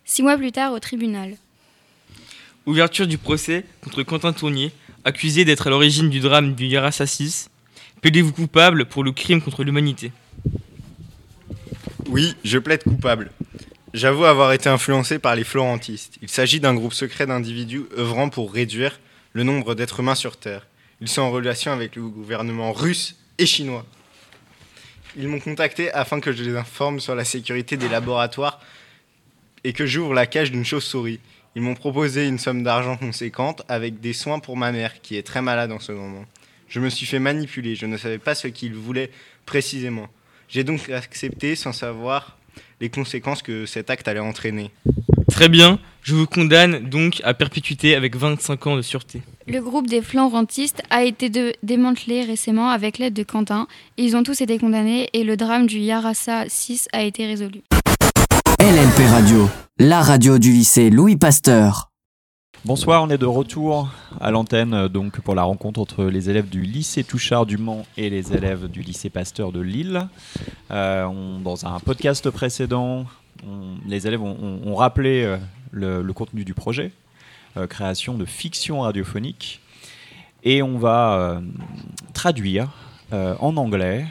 Six 0.05 0.21
mois 0.21 0.38
plus 0.38 0.51
tard, 0.51 0.73
au 0.73 0.79
tribunal. 0.79 1.38
Ouverture 2.65 3.08
du 3.08 3.17
procès 3.17 3.65
contre 3.82 4.03
Quentin 4.03 4.32
Tournier, 4.32 4.72
accusé 5.03 5.43
d'être 5.43 5.67
à 5.67 5.70
l'origine 5.70 6.10
du 6.10 6.22
drame 6.22 6.55
du 6.55 6.65
Yarasa 6.65 7.05
6. 7.05 7.50
Plaidez-vous 8.00 8.32
coupable 8.32 8.86
pour 8.86 9.03
le 9.03 9.12
crime 9.12 9.41
contre 9.41 9.65
l'humanité? 9.65 10.13
Oui, 12.08 12.36
je 12.46 12.58
plaide 12.58 12.84
coupable. 12.84 13.32
J'avoue 13.93 14.24
avoir 14.24 14.53
été 14.53 14.70
influencé 14.70 15.20
par 15.20 15.36
les 15.36 15.43
florentistes. 15.43 16.17
Il 16.22 16.29
s'agit 16.29 16.62
d'un 16.62 16.74
groupe 16.74 16.93
secret 16.93 17.27
d'individus 17.27 17.84
œuvrant 17.98 18.29
pour 18.29 18.53
réduire 18.53 18.98
le 19.34 19.43
nombre 19.43 19.75
d'êtres 19.75 20.00
humains 20.00 20.15
sur 20.15 20.38
Terre. 20.38 20.65
Ils 21.01 21.10
sont 21.10 21.22
en 21.22 21.32
relation 21.32 21.74
avec 21.74 21.98
le 21.98 22.03
gouvernement 22.03 22.72
russe 22.72 23.17
et 23.39 23.46
chinois. 23.46 23.86
Ils 25.17 25.27
m'ont 25.27 25.41
contacté 25.41 25.91
afin 25.91 26.22
que 26.22 26.32
je 26.32 26.41
les 26.43 26.55
informe 26.55 27.01
sur 27.01 27.13
la 27.13 27.25
sécurité 27.25 27.75
des 27.75 27.89
laboratoires 27.89 28.62
et 29.65 29.74
que 29.74 29.86
j'ouvre 29.86 30.13
la 30.13 30.27
cage 30.27 30.50
d'une 30.50 30.63
chauve-souris. 30.63 31.20
Ils 31.55 31.62
m'ont 31.62 31.75
proposé 31.75 32.27
une 32.27 32.39
somme 32.39 32.63
d'argent 32.63 32.98
conséquente 32.98 33.62
avec 33.69 34.00
des 34.00 34.13
soins 34.13 34.39
pour 34.39 34.57
ma 34.57 34.72
mère 34.72 35.01
qui 35.01 35.17
est 35.17 35.24
très 35.24 35.41
malade 35.41 35.72
en 35.72 35.79
ce 35.79 35.91
moment. 35.91 36.25
Je 36.67 36.79
me 36.79 36.89
suis 36.89 37.05
fait 37.05 37.19
manipuler, 37.19 37.75
je 37.75 37.86
ne 37.86 37.98
savais 37.98 38.17
pas 38.17 38.33
ce 38.33 38.48
qu'ils 38.48 38.74
voulaient 38.74 39.12
précisément. 39.45 40.07
J'ai 40.50 40.63
donc 40.63 40.89
accepté 40.89 41.55
sans 41.55 41.72
savoir 41.74 42.38
les 42.81 42.89
conséquences 42.89 43.43
que 43.43 43.65
cet 43.67 43.89
acte 43.91 44.07
allait 44.07 44.19
entraîner. 44.19 44.72
Très 45.29 45.48
bien, 45.50 45.79
je 46.01 46.15
vous 46.15 46.25
condamne 46.25 46.89
donc 46.89 47.22
à 47.24 47.33
perpétuité 47.33 47.95
avec 47.95 48.15
25 48.15 48.67
ans 48.67 48.75
de 48.75 48.81
sûreté. 48.81 49.22
Le 49.48 49.60
groupe 49.62 49.88
des 49.88 50.01
Florentistes 50.01 50.81
a 50.89 51.03
été 51.03 51.29
de- 51.29 51.53
démantelé 51.63 52.24
récemment 52.24 52.69
avec 52.69 52.98
l'aide 52.98 53.13
de 53.13 53.24
Quentin. 53.24 53.67
Ils 53.98 54.15
ont 54.15 54.24
tous 54.24 54.41
été 54.41 54.57
condamnés 54.57 55.10
et 55.13 55.24
le 55.24 55.38
drame 55.38 55.67
du 55.67 55.77
Yarasa 55.79 56.45
6 56.48 56.88
a 56.93 57.03
été 57.03 57.25
résolu. 57.25 57.62
LLP 58.63 59.10
Radio, 59.10 59.50
la 59.77 60.01
radio 60.01 60.39
du 60.39 60.53
lycée 60.53 60.89
Louis 60.89 61.17
Pasteur. 61.17 61.91
Bonsoir, 62.63 63.03
on 63.03 63.10
est 63.10 63.17
de 63.17 63.25
retour 63.25 63.89
à 64.22 64.32
l'antenne 64.32 64.74
euh, 64.74 64.88
donc 64.88 65.20
pour 65.20 65.36
la 65.36 65.43
rencontre 65.43 65.82
entre 65.82 66.05
les 66.05 66.29
élèves 66.29 66.48
du 66.48 66.62
lycée 66.62 67.03
Touchard 67.03 67.46
du 67.46 67.58
Mans 67.58 67.86
et 67.98 68.10
les 68.10 68.32
élèves 68.32 68.70
du 68.70 68.82
lycée 68.82 69.10
Pasteur 69.10 69.51
de 69.51 69.60
Lille. 69.60 70.08
Euh, 70.72 71.39
dans 71.43 71.65
un 71.65 71.77
podcast 71.82 72.29
précédent, 72.29 73.05
les 73.86 74.08
élèves 74.08 74.22
ont, 74.22 74.75
rappelé 74.75 75.24
euh, 75.25 75.38
le, 75.72 76.13
contenu 76.13 76.46
du 76.46 76.53
projet, 76.53 76.93
création 77.67 78.13
de 78.13 78.24
fiction 78.24 78.79
radiophonique, 78.79 79.60
et 80.46 80.63
on 80.63 80.77
va 80.77 81.41
traduire 82.13 82.70
en 83.12 83.58
anglais 83.58 84.05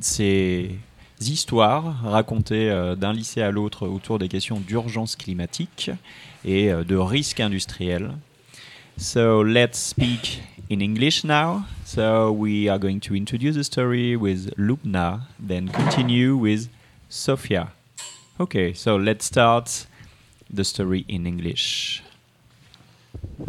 ces 0.00 0.78
histoires 1.20 2.02
racontées 2.02 2.70
euh, 2.70 2.94
d'un 2.94 3.12
lycée 3.12 3.42
à 3.42 3.50
l'autre 3.50 3.86
autour 3.88 4.18
des 4.18 4.28
questions 4.28 4.60
d'urgence 4.60 5.16
climatique 5.16 5.90
et 6.44 6.70
euh, 6.70 6.84
de 6.84 6.96
risques 6.96 7.40
industriels. 7.40 8.12
So 8.96 9.44
let's 9.44 9.78
speak 9.78 10.42
in 10.70 10.80
English 10.80 11.24
now. 11.24 11.62
So 11.84 12.32
we 12.32 12.68
are 12.68 12.78
going 12.78 13.00
to 13.00 13.14
introduce 13.14 13.54
the 13.54 13.62
story 13.62 14.16
with 14.16 14.52
Lubna, 14.56 15.20
then 15.38 15.68
continue 15.68 16.36
with 16.36 16.68
Sofia. 17.08 17.72
Okay, 18.40 18.72
so 18.74 18.96
let's 18.96 19.26
start 19.26 19.86
the 20.50 20.64
story 20.64 21.04
in 21.08 21.26
English. 21.26 22.02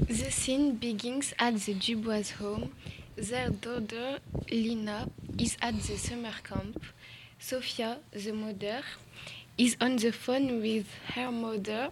The 0.07 0.31
scene 0.31 0.75
begins 0.75 1.33
at 1.39 1.55
the 1.65 1.73
Dubois 1.73 2.31
home. 2.39 2.69
Their 3.15 3.49
daughter, 3.49 4.19
Lina, 4.51 5.09
is 5.37 5.57
at 5.61 5.81
the 5.81 5.97
summer 5.97 6.33
camp. 6.43 6.81
Sophia, 7.39 7.97
the 8.11 8.33
mother, 8.33 8.81
is 9.57 9.77
on 9.79 9.95
the 9.95 10.11
phone 10.11 10.61
with 10.61 10.87
her 11.15 11.31
mother. 11.31 11.89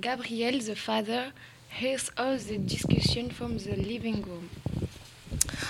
Gabriel, 0.00 0.60
the 0.60 0.76
father, 0.76 1.32
hears 1.68 2.10
all 2.16 2.38
the 2.38 2.58
discussion 2.58 3.28
from 3.30 3.58
the 3.58 3.74
living 3.76 4.22
room. 4.22 4.48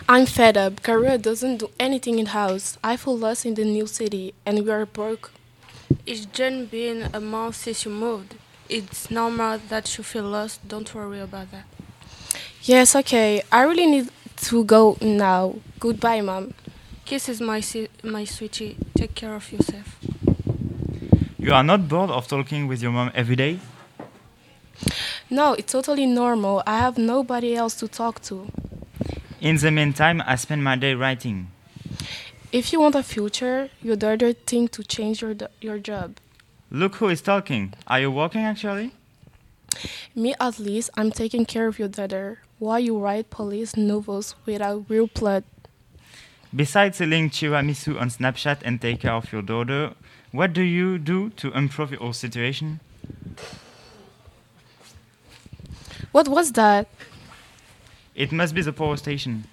I'm 0.08 0.26
fed 0.26 0.58
up. 0.58 0.82
Career 0.82 1.16
doesn't 1.16 1.56
do 1.56 1.70
anything 1.80 2.18
in 2.18 2.26
house. 2.26 2.76
I 2.84 2.96
feel 2.98 3.16
lost 3.16 3.46
in 3.46 3.54
the 3.54 3.64
new 3.64 3.86
city, 3.86 4.34
and 4.44 4.62
we 4.64 4.70
are 4.70 4.84
broke. 4.84 5.32
It's 6.04 6.26
Jen 6.26 6.66
been 6.66 7.08
a 7.14 7.20
month 7.20 7.56
since 7.56 7.84
you 7.86 7.90
moved. 7.90 8.34
It's 8.68 9.10
normal 9.10 9.58
that 9.68 9.96
you 9.96 10.04
feel 10.04 10.24
lost. 10.24 10.68
Don't 10.68 10.94
worry 10.94 11.20
about 11.20 11.50
that. 11.50 11.64
Yes, 12.62 12.94
okay. 12.96 13.42
I 13.50 13.62
really 13.62 13.86
need 13.86 14.10
to 14.48 14.64
go 14.64 14.98
now. 15.00 15.56
Goodbye, 15.80 16.20
mom. 16.20 16.54
Kisses, 17.04 17.40
my 17.40 17.60
si- 17.60 17.88
my 18.02 18.24
sweetie. 18.24 18.76
Take 18.96 19.14
care 19.14 19.34
of 19.34 19.50
yourself. 19.52 19.98
You 21.38 21.52
are 21.52 21.64
not 21.64 21.88
bored 21.88 22.10
of 22.10 22.28
talking 22.28 22.68
with 22.68 22.82
your 22.82 22.92
mom 22.92 23.10
every 23.14 23.36
day? 23.36 23.58
No, 25.28 25.54
it's 25.54 25.72
totally 25.72 26.06
normal. 26.06 26.62
I 26.66 26.78
have 26.78 26.98
nobody 26.98 27.54
else 27.56 27.74
to 27.76 27.88
talk 27.88 28.22
to. 28.22 28.46
In 29.40 29.56
the 29.56 29.70
meantime, 29.70 30.22
I 30.26 30.36
spend 30.36 30.62
my 30.62 30.76
day 30.76 30.94
writing. 30.94 31.48
If 32.52 32.72
you 32.72 32.80
want 32.80 32.94
a 32.94 33.02
future, 33.02 33.70
your 33.82 33.96
daughter 33.96 34.32
think 34.32 34.70
to 34.72 34.84
change 34.84 35.22
your 35.22 35.34
do- 35.34 35.48
your 35.60 35.78
job. 35.78 36.16
Look 36.70 36.96
who 36.96 37.08
is 37.08 37.20
talking. 37.22 37.74
Are 37.86 38.00
you 38.00 38.10
working 38.10 38.42
actually? 38.42 38.92
Me, 40.14 40.34
at 40.38 40.58
least, 40.58 40.90
I'm 40.96 41.10
taking 41.10 41.44
care 41.46 41.66
of 41.66 41.78
your 41.78 41.88
daughter. 41.88 42.38
While 42.58 42.78
you 42.78 42.96
write 42.98 43.30
police 43.30 43.76
novels 43.76 44.36
without 44.46 44.84
real 44.88 45.08
plot. 45.08 45.42
Besides 46.54 46.98
selling 46.98 47.30
tiramisu 47.30 47.98
on 47.98 48.10
Snapchat 48.10 48.58
and 48.62 48.78
take 48.80 49.00
care 49.00 49.14
of 49.14 49.32
your 49.32 49.40
daughter, 49.40 49.94
what 50.32 50.52
do 50.52 50.60
you 50.60 50.98
do 50.98 51.30
to 51.30 51.50
improve 51.52 51.92
your 51.92 52.12
situation? 52.12 52.80
What 56.12 56.28
was 56.28 56.52
that? 56.52 56.88
It 58.14 58.32
must 58.32 58.54
be 58.54 58.60
the 58.60 58.72
power 58.72 58.98
station. 58.98 59.44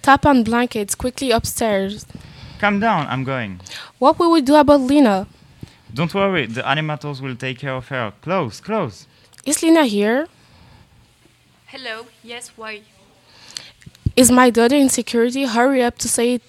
Tap 0.00 0.24
on 0.24 0.44
blankets 0.44 0.94
quickly 0.94 1.30
upstairs. 1.30 2.06
Calm 2.58 2.80
down, 2.80 3.06
I'm 3.08 3.24
going. 3.24 3.60
What 3.98 4.18
will 4.18 4.30
we 4.30 4.40
do 4.40 4.54
about 4.54 4.80
Lena? 4.80 5.26
Don't 5.92 6.14
worry, 6.14 6.46
the 6.46 6.62
animators 6.62 7.20
will 7.20 7.36
take 7.36 7.58
care 7.58 7.74
of 7.74 7.88
her. 7.88 8.14
Close, 8.22 8.60
close. 8.60 9.06
Is 9.44 9.62
Lena 9.62 9.84
here? 9.84 10.26
Hello, 11.66 12.06
yes, 12.22 12.52
why? 12.56 12.80
Is 14.16 14.30
my 14.30 14.48
daughter 14.50 14.76
in 14.76 14.88
security? 14.88 15.44
Hurry 15.44 15.82
up 15.82 15.98
to 15.98 16.08
say 16.08 16.34
it 16.34 16.42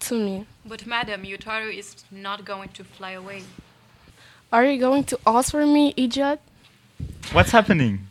to 0.00 0.14
me. 0.14 0.46
But 0.64 0.86
madam, 0.86 1.24
your 1.24 1.38
daughter 1.38 1.68
is 1.68 1.94
not 2.10 2.44
going 2.44 2.70
to 2.70 2.82
fly 2.82 3.12
away. 3.12 3.44
Are 4.52 4.64
you 4.64 4.80
going 4.80 5.04
to 5.04 5.18
answer 5.26 5.64
me, 5.66 5.94
idiot? 5.96 6.40
What's 7.30 7.52
happening? 7.52 8.08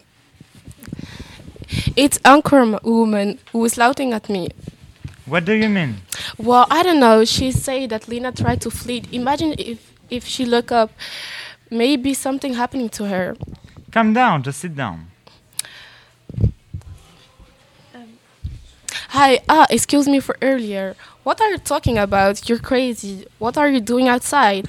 It's 1.98 2.20
Anchor 2.24 2.80
woman 2.84 3.40
who 3.52 3.66
is 3.66 3.74
shouting 3.74 4.14
at 4.14 4.30
me. 4.30 4.50
What 5.25 5.44
do 5.44 5.54
you 5.54 5.68
mean? 5.68 5.98
Well, 6.38 6.66
I 6.70 6.84
don't 6.84 7.00
know. 7.00 7.25
She 7.25 7.52
said 7.52 7.90
that 7.90 8.08
Lena 8.08 8.32
tried 8.32 8.62
to 8.62 8.72
flee. 8.72 9.04
Imagine 9.12 9.56
if 9.58 9.92
if 10.10 10.25
she 10.25 10.46
look 10.46 10.72
up, 10.72 10.92
maybe 11.70 12.14
something 12.14 12.54
happening 12.54 12.90
to 12.90 13.06
her. 13.06 13.36
Calm 13.92 14.14
down, 14.14 14.44
just 14.44 14.60
sit 14.60 14.75
down. 14.75 15.08
Hi, 19.15 19.39
ah, 19.48 19.65
excuse 19.69 20.10
me 20.10 20.19
for 20.19 20.36
earlier. 20.41 20.93
What 21.24 21.39
are 21.39 21.50
you 21.50 21.57
talking 21.57 21.98
about? 21.98 22.50
You're 22.50 22.60
crazy. 22.60 23.25
What 23.39 23.57
are 23.57 23.69
you 23.69 23.79
doing 23.79 24.10
outside? 24.10 24.67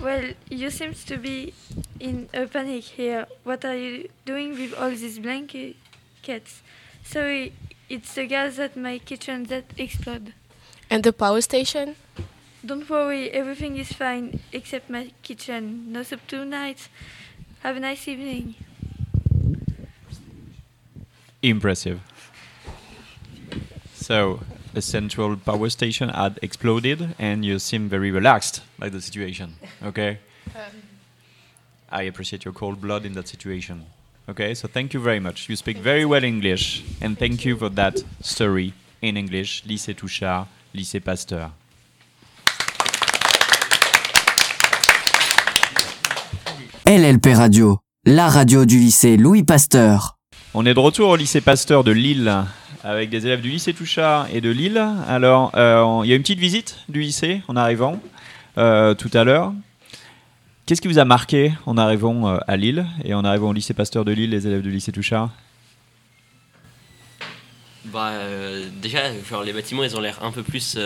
Well, 0.00 0.34
you 0.48 0.70
seem 0.70 0.94
to 0.94 1.16
be 1.16 1.52
in 1.98 2.28
a 2.32 2.46
panic 2.46 2.84
here. 2.84 3.26
What 3.42 3.64
are 3.64 3.74
you 3.74 4.08
doing 4.24 4.50
with 4.52 4.72
all 4.74 4.90
these 4.90 5.18
blankets? 5.18 6.62
Sorry, 7.02 7.52
it's 7.88 8.14
the 8.14 8.26
gas 8.26 8.60
at 8.60 8.76
my 8.76 8.98
kitchen 8.98 9.42
that 9.46 9.64
exploded. 9.76 10.32
And 10.88 11.02
the 11.02 11.12
power 11.12 11.40
station? 11.40 11.96
Don't 12.64 12.88
worry, 12.88 13.32
everything 13.32 13.76
is 13.78 13.92
fine 13.92 14.38
except 14.52 14.88
my 14.88 15.10
kitchen. 15.24 15.92
No 15.92 16.04
soup 16.04 16.24
tonight. 16.28 16.88
Have 17.64 17.76
a 17.76 17.80
nice 17.80 18.06
evening. 18.06 18.54
Impressive. 21.42 22.00
So, 24.08 24.40
a 24.74 24.80
central 24.80 25.36
power 25.36 25.68
station 25.68 26.08
had 26.08 26.38
exploded, 26.40 27.14
and 27.18 27.44
you 27.44 27.58
seem 27.58 27.90
very 27.90 28.10
relaxed 28.10 28.62
by 28.78 28.88
the 28.88 29.02
situation. 29.02 29.56
Okay? 29.84 30.20
I 31.92 32.04
appreciate 32.04 32.42
your 32.46 32.54
cold 32.54 32.80
blood 32.80 33.04
in 33.04 33.12
that 33.12 33.28
situation. 33.28 33.84
Okay, 34.26 34.54
so 34.54 34.66
thank 34.66 34.94
you 34.94 35.00
very 35.00 35.20
much. 35.20 35.50
You 35.50 35.56
speak 35.56 35.76
very 35.76 36.06
well 36.06 36.24
English, 36.24 36.84
and 37.02 37.18
thank 37.18 37.44
you 37.44 37.58
for 37.58 37.68
that 37.68 38.02
story 38.22 38.72
in 39.02 39.18
English. 39.18 39.64
Lycée 39.66 39.94
Touchard, 39.94 40.46
Lycée 40.74 41.00
Pasteur. 41.00 41.50
LLP 46.86 47.34
Radio, 47.36 47.80
la 48.06 48.30
radio 48.30 48.64
du 48.64 48.78
lycée 48.78 49.18
Louis 49.18 49.42
Pasteur. 49.42 50.16
On 50.54 50.64
est 50.64 50.72
de 50.72 50.80
retour 50.80 51.10
au 51.10 51.16
lycée 51.16 51.42
Pasteur 51.42 51.84
de 51.84 51.92
Lille 51.92 52.46
avec 52.84 53.10
des 53.10 53.26
élèves 53.26 53.40
du 53.40 53.50
lycée 53.50 53.74
Touchard 53.74 54.28
et 54.32 54.40
de 54.40 54.50
Lille. 54.50 54.82
Alors, 55.06 55.52
euh, 55.56 56.00
il 56.04 56.10
y 56.10 56.12
a 56.12 56.16
une 56.16 56.22
petite 56.22 56.38
visite 56.38 56.78
du 56.88 57.00
lycée 57.00 57.42
en 57.48 57.56
arrivant 57.56 58.00
euh, 58.56 58.94
tout 58.94 59.10
à 59.14 59.24
l'heure. 59.24 59.52
Qu'est-ce 60.66 60.80
qui 60.80 60.88
vous 60.88 60.98
a 60.98 61.04
marqué 61.04 61.52
en 61.66 61.78
arrivant 61.78 62.28
euh, 62.28 62.38
à 62.46 62.56
Lille 62.56 62.86
et 63.04 63.14
en 63.14 63.24
arrivant 63.24 63.50
au 63.50 63.52
lycée 63.52 63.74
Pasteur 63.74 64.04
de 64.04 64.12
Lille, 64.12 64.30
les 64.30 64.46
élèves 64.46 64.62
du 64.62 64.70
lycée 64.70 64.92
Touchard? 64.92 65.30
Bah, 67.86 68.12
déjà, 68.82 69.00
genre, 69.24 69.42
les 69.42 69.52
bâtiments, 69.52 69.82
ils 69.82 69.96
ont 69.96 70.00
l'air 70.00 70.22
un 70.22 70.30
peu 70.30 70.42
plus. 70.42 70.78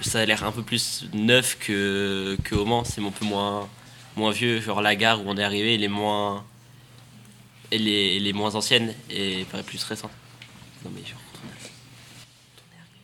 ça 0.00 0.18
a 0.18 0.24
l'air 0.26 0.44
un 0.44 0.50
peu 0.50 0.62
plus 0.62 1.08
neuf 1.14 1.56
que, 1.60 2.36
que 2.42 2.54
au 2.56 2.64
Mans. 2.64 2.84
C'est 2.84 3.00
un 3.00 3.10
peu 3.10 3.24
moins, 3.24 3.68
moins 4.16 4.32
vieux. 4.32 4.60
Genre, 4.60 4.82
la 4.82 4.96
gare 4.96 5.24
où 5.24 5.24
on 5.28 5.36
est 5.36 5.44
arrivé, 5.44 5.74
elle 5.74 5.84
est 5.84 5.88
moins. 5.88 6.44
Moins 8.34 8.54
ancienne 8.56 8.92
et 9.08 9.46
plus 9.64 9.84
récente. 9.84 10.10
Non, 10.84 10.90
mais 10.94 11.04
genre. 11.04 11.18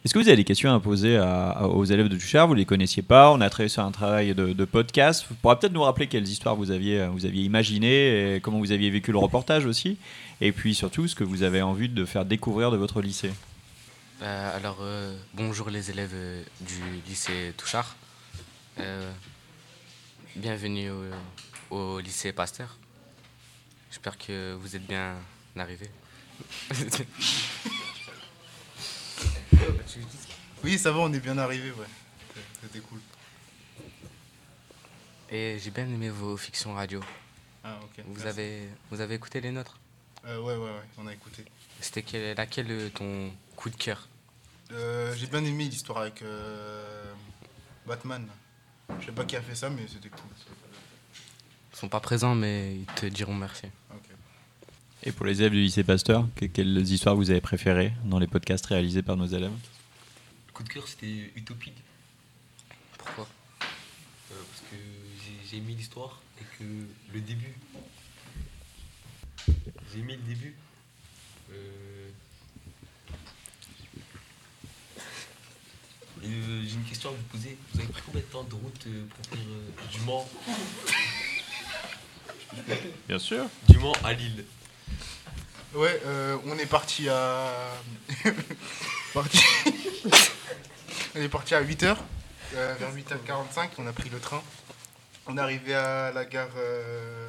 Est-ce 0.04 0.14
que 0.14 0.20
vous 0.20 0.28
avez 0.28 0.36
des 0.36 0.44
questions 0.44 0.72
à 0.72 0.78
poser 0.78 1.16
à- 1.16 1.50
à- 1.50 1.66
aux 1.66 1.84
élèves 1.84 2.06
de 2.08 2.16
Touchard 2.16 2.46
Vous 2.46 2.54
ne 2.54 2.58
les 2.60 2.64
connaissiez 2.64 3.02
pas? 3.02 3.32
On 3.32 3.40
a 3.40 3.50
travaillé 3.50 3.68
sur 3.68 3.82
un 3.82 3.90
travail 3.90 4.34
de, 4.36 4.52
de 4.52 4.64
podcast. 4.64 5.26
Vous 5.28 5.34
pourrez 5.34 5.58
peut-être 5.58 5.72
nous 5.72 5.82
rappeler 5.82 6.06
quelles 6.06 6.28
histoires 6.28 6.54
vous 6.54 6.70
aviez, 6.70 7.08
vous 7.08 7.26
aviez 7.26 7.42
imaginées 7.42 8.36
et 8.36 8.40
comment 8.40 8.58
vous 8.60 8.70
aviez 8.70 8.88
vécu 8.90 9.10
le 9.10 9.18
reportage 9.18 9.66
aussi. 9.66 9.98
Et 10.40 10.52
puis 10.52 10.74
surtout, 10.76 11.08
ce 11.08 11.16
que 11.16 11.24
vous 11.24 11.42
avez 11.42 11.60
envie 11.60 11.88
de 11.88 12.04
faire 12.04 12.24
découvrir 12.24 12.70
de 12.70 12.76
votre 12.76 13.00
lycée. 13.02 13.32
Euh, 14.22 14.56
alors, 14.56 14.78
euh, 14.80 15.14
bonjour 15.34 15.70
les 15.70 15.90
élèves 15.90 16.12
euh, 16.14 16.42
du 16.60 16.80
lycée 17.08 17.52
Touchard. 17.56 17.96
Euh, 18.78 19.10
bienvenue 20.36 20.88
au, 21.70 21.76
au 21.76 21.98
lycée 22.00 22.30
Pasteur. 22.32 22.76
J'espère 23.90 24.16
que 24.18 24.54
vous 24.54 24.76
êtes 24.76 24.86
bien 24.86 25.14
arrivés. 25.56 25.90
Oui, 30.64 30.78
ça 30.78 30.90
va, 30.90 30.98
on 31.00 31.12
est 31.12 31.20
bien 31.20 31.38
arrivé, 31.38 31.70
ouais. 31.70 31.86
C'était 32.62 32.80
cool. 32.80 33.00
Et 35.30 35.58
j'ai 35.62 35.70
bien 35.70 35.84
aimé 35.84 36.10
vos 36.10 36.36
fictions 36.36 36.74
radio. 36.74 37.00
Ah, 37.62 37.78
ok. 37.82 38.04
Vous 38.06 38.14
Merci. 38.14 38.28
avez, 38.28 38.68
vous 38.90 39.00
avez 39.00 39.14
écouté 39.14 39.40
les 39.40 39.50
nôtres? 39.50 39.78
Euh, 40.24 40.38
ouais, 40.40 40.54
ouais, 40.56 40.70
ouais, 40.70 40.82
on 40.98 41.06
a 41.06 41.12
écouté. 41.12 41.44
C'était 41.80 42.02
quel, 42.02 42.36
laquelle 42.36 42.70
euh, 42.70 42.88
ton 42.90 43.30
coup 43.54 43.70
de 43.70 43.76
cœur? 43.76 44.08
Euh, 44.72 45.14
J'ai 45.14 45.26
bien 45.26 45.44
aimé 45.44 45.64
l'histoire 45.64 45.98
avec 45.98 46.22
euh, 46.22 47.12
Batman. 47.86 48.26
Je 49.00 49.06
sais 49.06 49.12
pas 49.12 49.24
qui 49.24 49.36
a 49.36 49.42
fait 49.42 49.54
ça, 49.54 49.70
mais 49.70 49.86
c'était 49.86 50.08
cool. 50.08 50.30
Ils 51.72 51.76
sont 51.76 51.88
pas 51.88 52.00
présents, 52.00 52.34
mais 52.34 52.76
ils 52.76 52.86
te 52.86 53.06
diront 53.06 53.34
merci. 53.34 53.66
Et 55.06 55.12
pour 55.12 55.24
les 55.24 55.40
élèves 55.40 55.52
du 55.52 55.60
lycée 55.62 55.84
Pasteur, 55.84 56.26
que- 56.34 56.46
quelles 56.46 56.78
histoires 56.78 57.14
vous 57.14 57.30
avez 57.30 57.40
préférées 57.40 57.92
dans 58.04 58.18
les 58.18 58.26
podcasts 58.26 58.66
réalisés 58.66 59.02
par 59.02 59.16
nos 59.16 59.26
élèves? 59.26 59.52
Le 60.48 60.52
coup 60.52 60.62
de 60.64 60.68
cœur, 60.68 60.86
c'était 60.88 61.30
Utopie. 61.36 61.72
Pourquoi? 62.98 63.28
Euh, 63.62 64.34
Parce 64.34 64.62
que 64.70 64.76
j'ai- 65.48 65.58
aimé 65.58 65.74
l'histoire 65.78 66.20
et 66.40 66.44
que 66.58 66.64
le 67.14 67.20
début. 67.20 67.54
J'ai 69.92 70.00
aimé 70.00 70.16
le 70.16 70.22
début. 70.34 70.54
Euh, 71.52 72.08
euh, 76.24 76.62
j'ai 76.66 76.74
une 76.74 76.84
question 76.84 77.10
à 77.10 77.12
vous 77.12 77.22
poser. 77.30 77.56
Vous 77.72 77.80
avez 77.80 77.88
pris 77.88 78.02
combien 78.04 78.20
de 78.20 78.26
temps 78.26 78.42
de 78.44 78.54
route 78.54 78.84
euh, 78.88 79.04
pour 79.08 79.26
faire 79.26 79.46
euh, 79.48 79.70
du 79.92 80.00
Mans? 80.00 80.28
Bien 83.08 83.18
sûr. 83.20 83.46
Du 83.68 83.78
Mans 83.78 83.94
à 84.04 84.12
Lille. 84.12 84.44
Ouais, 85.76 86.00
euh, 86.06 86.38
on 86.46 86.56
est 86.58 86.66
parti 86.66 87.08
à. 87.08 87.52
parti... 89.14 89.38
on 91.14 91.20
est 91.20 91.28
parti 91.28 91.54
à 91.54 91.62
8h. 91.62 91.96
vers 92.52 92.94
8h45, 92.94 93.68
on 93.78 93.86
a 93.86 93.92
pris 93.92 94.08
le 94.08 94.18
train. 94.18 94.42
On 95.26 95.36
est 95.36 95.40
arrivé 95.40 95.74
à 95.74 96.12
la 96.12 96.24
gare 96.24 96.48
euh, 96.56 97.28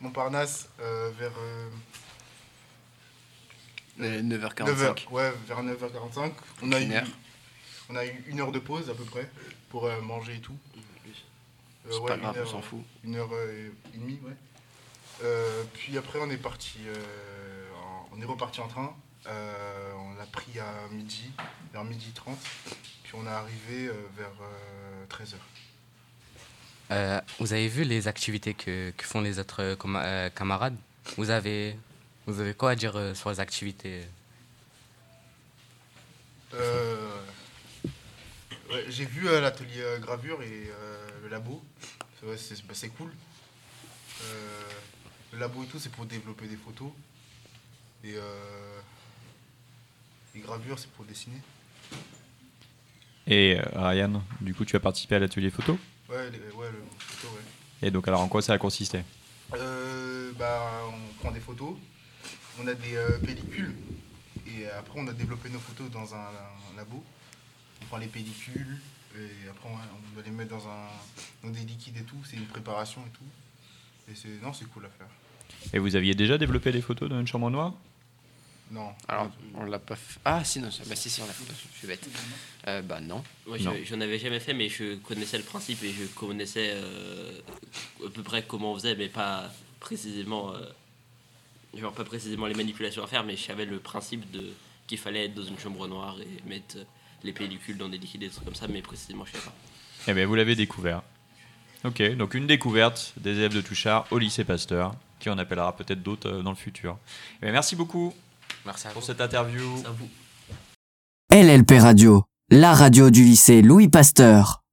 Montparnasse 0.00 0.68
euh, 0.80 1.10
vers. 1.18 1.32
euh, 1.38 1.68
Euh, 4.00 4.20
9h45. 4.22 4.64
9h, 4.66 5.08
ouais, 5.10 5.32
vers 5.48 5.62
9h45. 5.62 6.32
On 6.62 6.70
a, 6.72 6.78
Une 6.80 6.92
eu, 6.92 6.96
heure. 6.96 7.06
on 7.88 7.96
a 7.96 8.04
eu 8.04 8.24
une 8.28 8.40
heure 8.40 8.52
de 8.52 8.58
pause 8.58 8.90
à 8.90 8.94
peu 8.94 9.04
près 9.04 9.28
pour 9.70 9.86
euh, 9.86 10.00
manger 10.02 10.34
et 10.36 10.40
tout. 10.40 10.56
Euh, 10.76 11.90
C'est 11.90 11.98
ouais, 12.00 12.06
pas 12.08 12.14
une 12.16 12.20
grave, 12.20 12.34
on 12.36 12.40
heure, 12.40 12.48
s'en 12.50 12.60
fout. 12.62 12.84
Une 13.04 13.16
heure 13.16 13.30
euh, 13.32 13.70
et 13.94 13.96
demie, 13.98 14.20
ouais. 14.22 14.36
Euh, 15.24 15.64
puis 15.74 15.96
après, 15.96 16.18
on 16.20 16.30
est 16.30 16.36
parti, 16.36 16.78
euh, 16.86 16.94
on 18.12 18.20
est 18.20 18.24
reparti 18.24 18.60
en 18.60 18.68
train. 18.68 18.94
Euh, 19.26 19.92
on 19.94 20.14
l'a 20.14 20.26
pris 20.26 20.58
à 20.60 20.88
midi, 20.92 21.30
vers 21.72 21.84
midi 21.84 22.12
30. 22.14 22.38
Puis 23.02 23.12
on 23.14 23.26
est 23.26 23.30
arrivé 23.30 23.90
vers 24.16 24.32
13h. 25.08 25.34
Euh, 26.92 27.20
vous 27.40 27.52
avez 27.52 27.68
vu 27.68 27.82
les 27.82 28.06
activités 28.06 28.54
que, 28.54 28.92
que 28.96 29.04
font 29.04 29.20
les 29.20 29.38
autres 29.38 29.76
euh, 29.76 30.30
camarades? 30.30 30.76
Vous 31.16 31.30
avez, 31.30 31.76
vous 32.26 32.40
avez 32.40 32.54
quoi 32.54 32.70
à 32.72 32.74
dire 32.76 32.96
euh, 32.96 33.14
sur 33.14 33.30
les 33.30 33.40
activités? 33.40 34.02
Ouais, 38.70 38.84
J'ai 38.88 39.04
vu 39.04 39.24
l'atelier 39.24 39.84
gravure 40.00 40.42
et 40.42 40.70
le 41.22 41.28
labo. 41.28 41.62
C'est 42.36 42.66
bah, 42.66 42.74
c'est 42.74 42.88
cool. 42.90 43.10
Le 45.36 45.40
labo 45.40 45.62
et 45.64 45.66
tout, 45.66 45.78
c'est 45.78 45.92
pour 45.92 46.06
développer 46.06 46.46
des 46.46 46.56
photos. 46.56 46.88
Et 48.02 48.14
euh, 48.16 48.80
les 50.34 50.40
gravures, 50.40 50.78
c'est 50.78 50.90
pour 50.92 51.04
dessiner. 51.04 51.36
Et 53.26 53.58
euh, 53.58 53.62
Ryan, 53.74 54.22
du 54.40 54.54
coup, 54.54 54.64
tu 54.64 54.76
as 54.76 54.80
participé 54.80 55.16
à 55.16 55.18
l'atelier 55.18 55.50
photo? 55.50 55.78
Ouais, 56.08 56.30
les- 56.30 56.38
ouais, 56.38 56.70
le 56.72 56.82
photo, 56.98 57.34
ouais. 57.34 57.42
Et 57.86 57.90
donc, 57.90 58.08
alors, 58.08 58.22
en 58.22 58.28
quoi 58.28 58.40
ça 58.40 58.54
a 58.54 58.58
consisté? 58.58 59.04
Euh, 59.52 60.32
bah, 60.38 60.84
on 60.88 61.12
prend 61.20 61.32
des 61.32 61.40
photos, 61.40 61.76
on 62.58 62.66
a 62.66 62.72
des 62.72 62.96
euh, 62.96 63.18
pellicules, 63.18 63.74
et 64.46 64.66
après 64.70 64.98
on 64.98 65.06
a 65.06 65.12
développé 65.12 65.50
nos 65.50 65.58
photos 65.58 65.90
dans 65.90 66.14
un, 66.14 66.28
un 66.28 66.76
labo. 66.78 67.04
On 67.82 67.84
prend 67.84 67.98
les 67.98 68.06
pellicules, 68.06 68.78
et 69.14 69.48
après 69.50 69.68
on, 69.68 69.74
on 69.74 70.14
doit 70.14 70.22
les 70.24 70.30
mettre 70.30 70.56
dans, 70.56 70.66
un, 70.66 70.88
dans 71.44 71.50
des 71.50 71.60
liquides 71.60 71.98
et 71.98 72.04
tout, 72.04 72.16
c'est 72.24 72.36
une 72.36 72.46
préparation 72.46 73.02
et 73.02 73.10
tout. 73.10 74.10
Et 74.10 74.14
c'est, 74.14 74.42
non, 74.42 74.54
c'est 74.54 74.64
cool 74.70 74.86
à 74.86 74.88
faire. 74.88 75.08
Et 75.72 75.78
vous 75.78 75.96
aviez 75.96 76.14
déjà 76.14 76.38
développé 76.38 76.72
des 76.72 76.80
photos 76.82 77.08
dans 77.08 77.18
une 77.20 77.26
chambre 77.26 77.50
noire? 77.50 77.72
Non. 78.70 78.88
Alors, 79.06 79.30
on 79.54 79.64
l'a 79.64 79.78
pas 79.78 79.94
fait. 79.94 80.18
Ah, 80.24 80.42
si, 80.44 80.58
non, 80.60 80.68
bah 80.88 80.96
si, 80.96 81.08
si, 81.08 81.20
on 81.22 81.26
l'a 81.26 81.32
fait. 81.32 81.44
Je 81.74 81.78
suis 81.78 81.86
bête. 81.86 82.08
Euh, 82.66 82.82
bah 82.82 83.00
non. 83.00 83.22
Moi, 83.46 83.58
je- 83.58 83.84
j'en 83.84 84.00
avais 84.00 84.18
jamais 84.18 84.40
fait, 84.40 84.54
mais 84.54 84.68
je 84.68 84.96
connaissais 84.96 85.38
le 85.38 85.44
principe 85.44 85.82
et 85.84 85.92
je 85.92 86.04
connaissais 86.06 86.70
euh, 86.72 87.30
à 88.04 88.10
peu 88.10 88.22
près 88.24 88.42
comment 88.42 88.72
on 88.72 88.74
faisait, 88.74 88.96
mais 88.96 89.08
pas 89.08 89.50
précisément, 89.78 90.52
euh, 90.52 90.58
genre 91.78 91.92
pas 91.92 92.04
précisément 92.04 92.46
les 92.46 92.54
manipulations 92.54 93.04
à 93.04 93.06
faire, 93.06 93.22
mais 93.22 93.36
je 93.36 93.42
savais 93.44 93.66
le 93.66 93.78
principe 93.78 94.28
de 94.32 94.50
qu'il 94.88 94.98
fallait 94.98 95.26
être 95.26 95.34
dans 95.34 95.44
une 95.44 95.58
chambre 95.58 95.86
noire 95.88 96.16
et 96.20 96.48
mettre 96.48 96.76
les 97.24 97.32
pellicules 97.32 97.76
dans 97.76 97.88
des 97.88 97.98
liquides 97.98 98.22
et 98.22 98.26
des 98.26 98.32
trucs 98.32 98.44
comme 98.44 98.54
ça, 98.54 98.66
mais 98.68 98.82
précisément 98.82 99.24
je 99.24 99.32
sais 99.32 99.44
pas. 99.44 99.52
Eh 100.08 100.12
bien, 100.14 100.26
vous 100.26 100.34
l'avez 100.36 100.54
découvert. 100.56 101.02
Ok, 101.84 102.02
donc 102.16 102.34
une 102.34 102.46
découverte 102.46 103.12
des 103.16 103.30
élèves 103.32 103.54
de 103.54 103.60
Touchard 103.60 104.06
au 104.10 104.18
lycée 104.18 104.44
Pasteur, 104.44 104.94
qui 105.18 105.30
en 105.30 105.38
appellera 105.38 105.74
peut-être 105.76 106.02
d'autres 106.02 106.28
euh, 106.28 106.42
dans 106.42 106.50
le 106.50 106.56
futur. 106.56 106.98
Eh 107.38 107.46
bien, 107.46 107.52
merci 107.52 107.76
beaucoup 107.76 108.12
merci 108.66 108.88
pour 108.92 109.02
cette 109.02 109.20
interview. 109.20 109.62
LLP 111.32 111.72
Radio, 111.78 112.24
la 112.50 112.74
radio 112.74 113.10
du 113.10 113.22
lycée 113.22 113.62
Louis 113.62 113.88
Pasteur. 113.88 114.65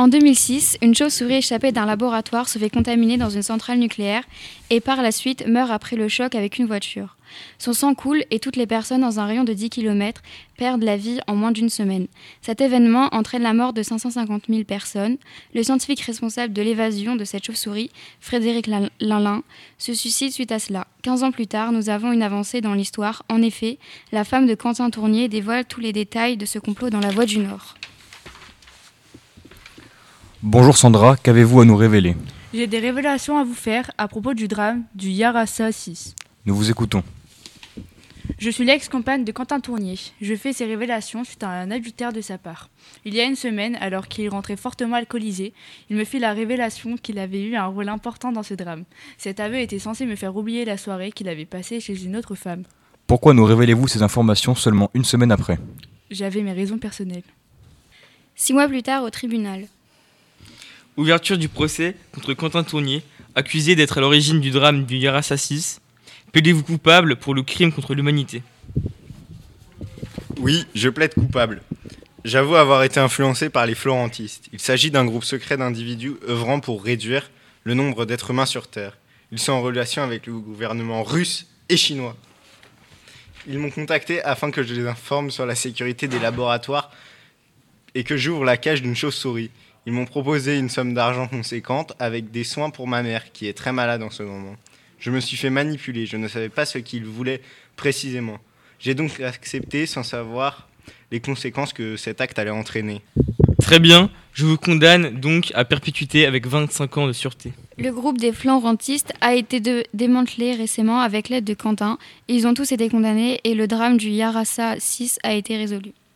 En 0.00 0.08
2006, 0.08 0.78
une 0.80 0.94
chauve-souris 0.94 1.34
échappée 1.34 1.72
d'un 1.72 1.84
laboratoire 1.84 2.48
se 2.48 2.58
fait 2.58 2.70
contaminer 2.70 3.18
dans 3.18 3.28
une 3.28 3.42
centrale 3.42 3.78
nucléaire 3.78 4.24
et 4.70 4.80
par 4.80 5.02
la 5.02 5.12
suite 5.12 5.46
meurt 5.46 5.70
après 5.70 5.94
le 5.94 6.08
choc 6.08 6.34
avec 6.34 6.58
une 6.58 6.64
voiture. 6.64 7.18
Son 7.58 7.74
sang 7.74 7.92
coule 7.92 8.24
et 8.30 8.38
toutes 8.38 8.56
les 8.56 8.66
personnes 8.66 9.02
dans 9.02 9.20
un 9.20 9.26
rayon 9.26 9.44
de 9.44 9.52
10 9.52 9.68
km 9.68 10.22
perdent 10.56 10.84
la 10.84 10.96
vie 10.96 11.20
en 11.26 11.36
moins 11.36 11.50
d'une 11.52 11.68
semaine. 11.68 12.06
Cet 12.40 12.62
événement 12.62 13.10
entraîne 13.14 13.42
la 13.42 13.52
mort 13.52 13.74
de 13.74 13.82
550 13.82 14.44
000 14.48 14.64
personnes. 14.64 15.18
Le 15.54 15.62
scientifique 15.62 16.00
responsable 16.00 16.54
de 16.54 16.62
l'évasion 16.62 17.14
de 17.14 17.24
cette 17.26 17.44
chauve-souris, 17.44 17.90
Frédéric 18.20 18.68
Lin- 18.68 18.88
Linlin, 19.00 19.42
se 19.76 19.92
suicide 19.92 20.32
suite 20.32 20.50
à 20.50 20.58
cela. 20.58 20.86
15 21.02 21.24
ans 21.24 21.30
plus 21.30 21.46
tard, 21.46 21.72
nous 21.72 21.90
avons 21.90 22.10
une 22.12 22.22
avancée 22.22 22.62
dans 22.62 22.72
l'histoire. 22.72 23.22
En 23.28 23.42
effet, 23.42 23.76
la 24.12 24.24
femme 24.24 24.46
de 24.46 24.54
Quentin 24.54 24.88
Tournier 24.88 25.28
dévoile 25.28 25.66
tous 25.66 25.80
les 25.80 25.92
détails 25.92 26.38
de 26.38 26.46
ce 26.46 26.58
complot 26.58 26.88
dans 26.88 27.00
La 27.00 27.10
Voix 27.10 27.26
du 27.26 27.40
Nord. 27.40 27.74
Bonjour 30.42 30.78
Sandra, 30.78 31.18
qu'avez-vous 31.18 31.60
à 31.60 31.64
nous 31.66 31.76
révéler? 31.76 32.16
J'ai 32.54 32.66
des 32.66 32.78
révélations 32.78 33.36
à 33.36 33.44
vous 33.44 33.52
faire 33.52 33.90
à 33.98 34.08
propos 34.08 34.32
du 34.32 34.48
drame 34.48 34.84
du 34.94 35.10
Yarasa 35.10 35.70
6. 35.70 36.14
Nous 36.46 36.54
vous 36.54 36.70
écoutons. 36.70 37.02
Je 38.38 38.48
suis 38.48 38.64
l'ex-compagne 38.64 39.24
de 39.24 39.32
Quentin 39.32 39.60
Tournier. 39.60 39.96
Je 40.22 40.34
fais 40.34 40.54
ces 40.54 40.64
révélations 40.64 41.24
suite 41.24 41.42
à 41.42 41.50
un 41.50 41.70
adultère 41.70 42.14
de 42.14 42.22
sa 42.22 42.38
part. 42.38 42.70
Il 43.04 43.14
y 43.14 43.20
a 43.20 43.24
une 43.24 43.36
semaine, 43.36 43.76
alors 43.82 44.08
qu'il 44.08 44.30
rentrait 44.30 44.56
fortement 44.56 44.96
alcoolisé, 44.96 45.52
il 45.90 45.96
me 45.96 46.04
fit 46.04 46.18
la 46.18 46.32
révélation 46.32 46.96
qu'il 46.96 47.18
avait 47.18 47.42
eu 47.42 47.56
un 47.56 47.66
rôle 47.66 47.90
important 47.90 48.32
dans 48.32 48.42
ce 48.42 48.54
drame. 48.54 48.84
Cet 49.18 49.40
aveu 49.40 49.58
était 49.58 49.78
censé 49.78 50.06
me 50.06 50.16
faire 50.16 50.34
oublier 50.34 50.64
la 50.64 50.78
soirée 50.78 51.12
qu'il 51.12 51.28
avait 51.28 51.44
passée 51.44 51.80
chez 51.80 52.02
une 52.02 52.16
autre 52.16 52.34
femme. 52.34 52.62
Pourquoi 53.06 53.34
nous 53.34 53.44
révélez-vous 53.44 53.88
ces 53.88 54.02
informations 54.02 54.54
seulement 54.54 54.90
une 54.94 55.04
semaine 55.04 55.32
après? 55.32 55.58
J'avais 56.10 56.40
mes 56.40 56.54
raisons 56.54 56.78
personnelles. 56.78 57.24
Six 58.36 58.54
mois 58.54 58.68
plus 58.68 58.82
tard, 58.82 59.04
au 59.04 59.10
tribunal. 59.10 59.66
Ouverture 61.00 61.38
du 61.38 61.48
procès 61.48 61.96
contre 62.12 62.34
Quentin 62.34 62.62
Tournier, 62.62 63.02
accusé 63.34 63.74
d'être 63.74 63.96
à 63.96 64.02
l'origine 64.02 64.38
du 64.38 64.50
drame 64.50 64.84
du 64.84 64.98
Yarasa 64.98 65.38
6. 65.38 65.80
Plaidez-vous 66.30 66.62
coupable 66.62 67.16
pour 67.16 67.32
le 67.32 67.42
crime 67.42 67.72
contre 67.72 67.94
l'humanité? 67.94 68.42
Oui, 70.36 70.66
je 70.74 70.90
plaide 70.90 71.14
coupable. 71.14 71.62
J'avoue 72.26 72.54
avoir 72.54 72.82
été 72.82 73.00
influencé 73.00 73.48
par 73.48 73.64
les 73.64 73.74
florentistes. 73.74 74.50
Il 74.52 74.60
s'agit 74.60 74.90
d'un 74.90 75.06
groupe 75.06 75.24
secret 75.24 75.56
d'individus 75.56 76.16
œuvrant 76.28 76.60
pour 76.60 76.84
réduire 76.84 77.30
le 77.64 77.72
nombre 77.72 78.04
d'êtres 78.04 78.32
humains 78.32 78.44
sur 78.44 78.68
Terre. 78.68 78.98
Ils 79.32 79.38
sont 79.38 79.52
en 79.52 79.62
relation 79.62 80.02
avec 80.02 80.26
le 80.26 80.34
gouvernement 80.34 81.02
russe 81.02 81.46
et 81.70 81.78
chinois. 81.78 82.14
Ils 83.48 83.58
m'ont 83.58 83.70
contacté 83.70 84.22
afin 84.22 84.50
que 84.50 84.62
je 84.62 84.74
les 84.74 84.86
informe 84.86 85.30
sur 85.30 85.46
la 85.46 85.54
sécurité 85.54 86.08
des 86.08 86.18
laboratoires 86.18 86.90
et 87.94 88.04
que 88.04 88.18
j'ouvre 88.18 88.44
la 88.44 88.58
cage 88.58 88.82
d'une 88.82 88.94
chauve-souris. 88.94 89.50
Ils 89.86 89.92
m'ont 89.92 90.04
proposé 90.04 90.58
une 90.58 90.68
somme 90.68 90.94
d'argent 90.94 91.26
conséquente 91.26 91.94
avec 91.98 92.30
des 92.30 92.44
soins 92.44 92.70
pour 92.70 92.86
ma 92.86 93.02
mère 93.02 93.32
qui 93.32 93.46
est 93.46 93.54
très 93.54 93.72
malade 93.72 94.02
en 94.02 94.10
ce 94.10 94.22
moment. 94.22 94.56
Je 94.98 95.10
me 95.10 95.20
suis 95.20 95.36
fait 95.36 95.50
manipuler, 95.50 96.04
je 96.06 96.16
ne 96.18 96.28
savais 96.28 96.50
pas 96.50 96.66
ce 96.66 96.78
qu'ils 96.78 97.04
voulaient 97.06 97.40
précisément. 97.76 98.38
J'ai 98.78 98.94
donc 98.94 99.20
accepté 99.20 99.86
sans 99.86 100.02
savoir 100.02 100.68
les 101.10 101.20
conséquences 101.20 101.72
que 101.72 101.96
cet 101.96 102.20
acte 102.20 102.38
allait 102.38 102.50
entraîner. 102.50 103.00
Très 103.60 103.78
bien, 103.78 104.10
je 104.32 104.44
vous 104.46 104.56
condamne 104.56 105.18
donc 105.20 105.52
à 105.54 105.64
perpétuité 105.64 106.26
avec 106.26 106.46
25 106.46 106.96
ans 106.98 107.06
de 107.06 107.12
sûreté. 107.12 107.52
Le 107.78 107.90
groupe 107.90 108.18
des 108.18 108.32
Florentistes 108.32 109.12
a 109.20 109.34
été 109.34 109.60
de- 109.60 109.84
démantelé 109.94 110.54
récemment 110.54 111.00
avec 111.00 111.28
l'aide 111.28 111.44
de 111.44 111.54
Quentin. 111.54 111.98
Ils 112.28 112.46
ont 112.46 112.54
tous 112.54 112.72
été 112.72 112.88
condamnés 112.88 113.40
et 113.44 113.54
le 113.54 113.66
drame 113.66 113.96
du 113.96 114.08
Yarasa 114.10 114.76
6 114.78 115.18
a 115.22 115.32
été 115.34 115.56
résolu. 115.56 115.92